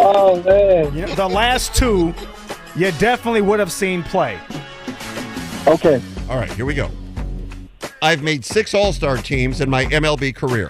[0.02, 0.94] Oh man.
[0.94, 2.14] You know, the last two,
[2.74, 4.38] you definitely would have seen play.
[5.66, 6.00] Okay.
[6.30, 6.90] All right, here we go.
[8.02, 10.68] I've made six All Star teams in my MLB career.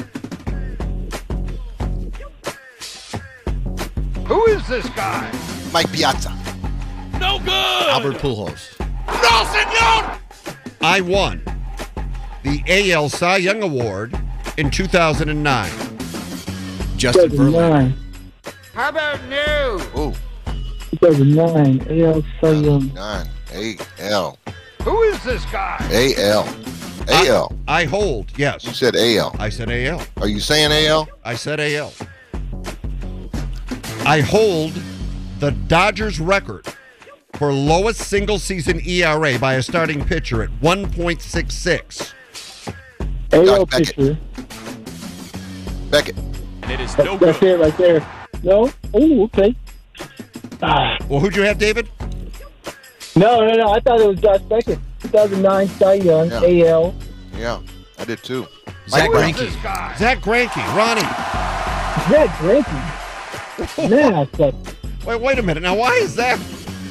[4.26, 5.30] Who is this guy?
[5.72, 6.36] Mike Piazza.
[7.20, 7.88] No good.
[7.88, 8.78] Albert Pujols.
[8.80, 10.18] No, senor.
[10.80, 11.42] I won
[12.42, 14.18] the AL Cy Young Award
[14.56, 15.70] in 2009.
[16.96, 17.92] Justin Verlander.
[18.74, 20.00] How about new?
[20.00, 20.14] Ooh,
[20.98, 22.02] 2009.
[22.02, 22.94] AL Cy Young.
[22.94, 23.28] 9.
[23.52, 24.38] A-L.
[24.82, 25.76] Who is this guy?
[25.90, 26.44] A-L.
[27.08, 27.56] A-L.
[27.66, 28.64] I hold, yes.
[28.64, 29.34] You said AL.
[29.38, 30.02] I said AL.
[30.18, 31.08] Are you saying AL?
[31.24, 31.92] I said AL.
[34.04, 34.72] I hold
[35.38, 36.66] the Dodgers record
[37.34, 42.12] for lowest single season ERA by a starting pitcher at 1.66.
[43.32, 43.96] AL Josh Beckett.
[43.96, 44.18] pitcher.
[45.90, 46.16] Beckett.
[46.70, 48.06] It is That- that's it right there.
[48.42, 48.70] No?
[48.94, 49.54] Oh, okay.
[50.62, 51.88] Ah, Well, who'd you have, David?
[53.16, 53.70] no, no, no.
[53.72, 54.78] I thought it was Josh Beckett.
[55.10, 56.30] 2009 Cy Young.
[56.30, 56.68] Yeah.
[56.70, 56.94] AL.
[57.36, 57.60] Yeah,
[57.98, 58.46] I did too.
[58.88, 59.98] Zack Who is Greinke.
[59.98, 60.76] Zack Greinke.
[60.76, 61.00] Ronnie.
[62.10, 63.90] Zack Greinke.
[63.90, 64.54] Man, I suck.
[65.06, 65.62] Wait, wait a minute.
[65.62, 66.38] Now, why is that?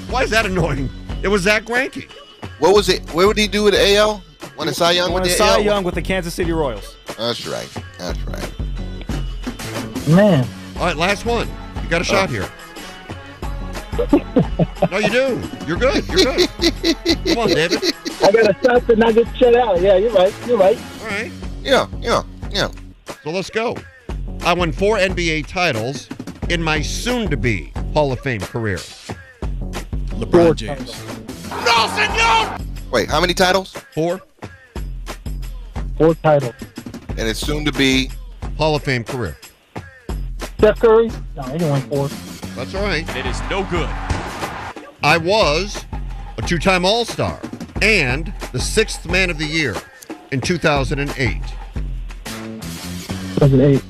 [0.09, 0.89] Why is that annoying?
[1.21, 2.09] It was Zack Greinke.
[2.59, 3.01] What was it?
[3.13, 4.23] What would he do with AL?
[4.55, 5.61] When the Cy Young Won with a the Cy AL?
[5.61, 6.97] Young with the Kansas City Royals.
[7.17, 7.69] That's right.
[7.97, 8.59] That's right.
[10.09, 10.45] Man.
[10.75, 11.47] All right, last one.
[11.83, 12.49] You got a shot uh, here.
[14.91, 15.41] No, you do.
[15.67, 16.07] You're good.
[16.07, 16.49] You're good.
[17.25, 17.93] Come on, David.
[18.23, 19.81] I gotta stop to not get shut out.
[19.81, 20.33] Yeah, you're right.
[20.47, 20.77] You're right.
[21.01, 21.31] All right.
[21.61, 22.69] Yeah, yeah, yeah.
[23.23, 23.75] So let's go.
[24.41, 26.07] I won four NBA titles
[26.49, 28.77] in my soon-to-be Hall of Fame career.
[30.17, 30.97] LeBron James.
[31.49, 32.57] No, senor.
[32.91, 33.73] Wait, how many titles?
[33.93, 34.21] Four
[35.97, 36.55] Four titles.
[37.09, 38.09] And it's soon to be.
[38.57, 39.37] Hall of Fame career.
[40.57, 41.09] Steph Curry?
[41.35, 42.38] No, he didn't win four.
[42.59, 43.07] That's all right.
[43.15, 43.87] It is no good.
[45.01, 45.85] I was
[46.37, 47.39] a two-time All-Star
[47.81, 49.77] and the sixth man of the year
[50.33, 51.41] in 2008.
[52.25, 53.81] 2008.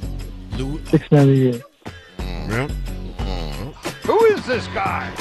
[0.59, 1.61] Lou, Six man of the year.
[2.19, 2.67] Yeah.
[4.03, 5.11] Who is this guy?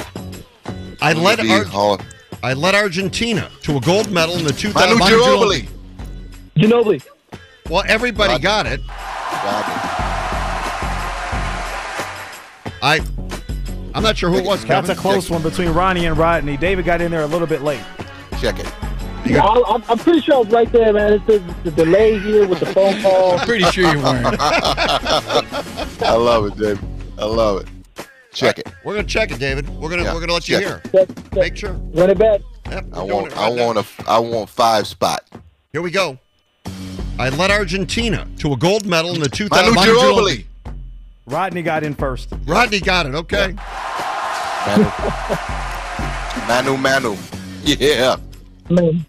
[1.01, 1.97] I led Ar-
[2.43, 4.99] I led Argentina to a gold medal in the 2000.
[4.99, 5.67] Manu Ginobili.
[6.55, 7.03] Ginobili.
[7.67, 8.43] Well, everybody Rodney.
[8.43, 8.79] got it.
[9.43, 9.73] Rodney.
[12.81, 13.01] I,
[13.99, 14.63] I'm not sure who it was.
[14.63, 14.85] Kevin.
[14.87, 16.55] That's a close one between Ronnie and Rodney.
[16.55, 17.83] David got in there a little bit late.
[18.39, 18.73] Check it.
[19.25, 21.11] Yeah, I, I'm, I'm pretty sure I was right there, man.
[21.11, 23.37] It's the, the delay here with the phone call.
[23.37, 24.37] I'm pretty sure you weren't.
[24.39, 26.79] I love it, David.
[27.17, 28.07] I love it.
[28.31, 28.71] Check it.
[28.85, 29.67] We're gonna check it, David.
[29.67, 30.81] We're gonna Yeah, we're gonna let you hear.
[30.93, 31.35] Check, check.
[31.35, 31.73] Make sure.
[31.73, 32.39] Run it back.
[32.71, 33.27] Yep, I want.
[33.27, 33.65] it I right now.
[33.65, 33.85] want a.
[34.07, 35.25] I want five spot.
[35.73, 36.17] Here we go.
[37.17, 39.75] I led Argentina to a gold medal in the 2000.
[39.75, 40.45] Manu Manu Ginobili.
[41.29, 42.29] Rodney got in first.
[42.45, 43.13] Rodney got it.
[43.15, 43.53] Okay.
[44.65, 44.83] Manu.
[46.47, 46.77] Manu.
[46.77, 47.15] Manu.
[47.63, 48.15] Yeah.
[48.69, 49.05] Man,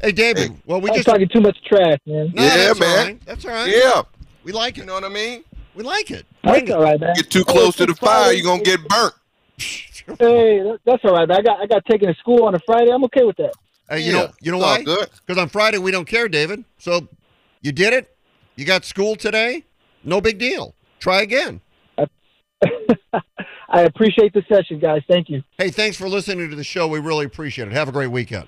[0.00, 0.50] Hey, David.
[0.50, 0.56] Hey.
[0.66, 1.08] Well, we I was just.
[1.08, 2.30] talking too much trash, man.
[2.34, 3.06] No, Yeah, that's man.
[3.06, 3.20] right.
[3.24, 3.70] That's all right.
[3.74, 4.02] Yeah.
[4.42, 4.80] We like it.
[4.82, 5.44] You know what I mean?
[5.74, 6.26] We like it.
[6.42, 6.72] Bring That's it.
[6.76, 7.14] all right, man.
[7.16, 9.14] Get too close to the fire, you're gonna get burnt.
[10.18, 11.38] Hey, that's all right, man.
[11.38, 12.90] I got I got taken to school on a Friday.
[12.90, 13.54] I'm okay with that.
[13.88, 15.06] Hey, you Yeah, know, you know it's why?
[15.26, 16.62] Because on Friday we don't care, David.
[16.76, 17.08] So
[17.62, 18.14] you did it.
[18.56, 19.64] You got school today.
[20.04, 20.74] No big deal.
[21.04, 21.60] Try again.
[23.68, 25.02] I appreciate the session, guys.
[25.06, 25.42] Thank you.
[25.58, 26.88] Hey, thanks for listening to the show.
[26.88, 27.74] We really appreciate it.
[27.74, 28.46] Have a great weekend.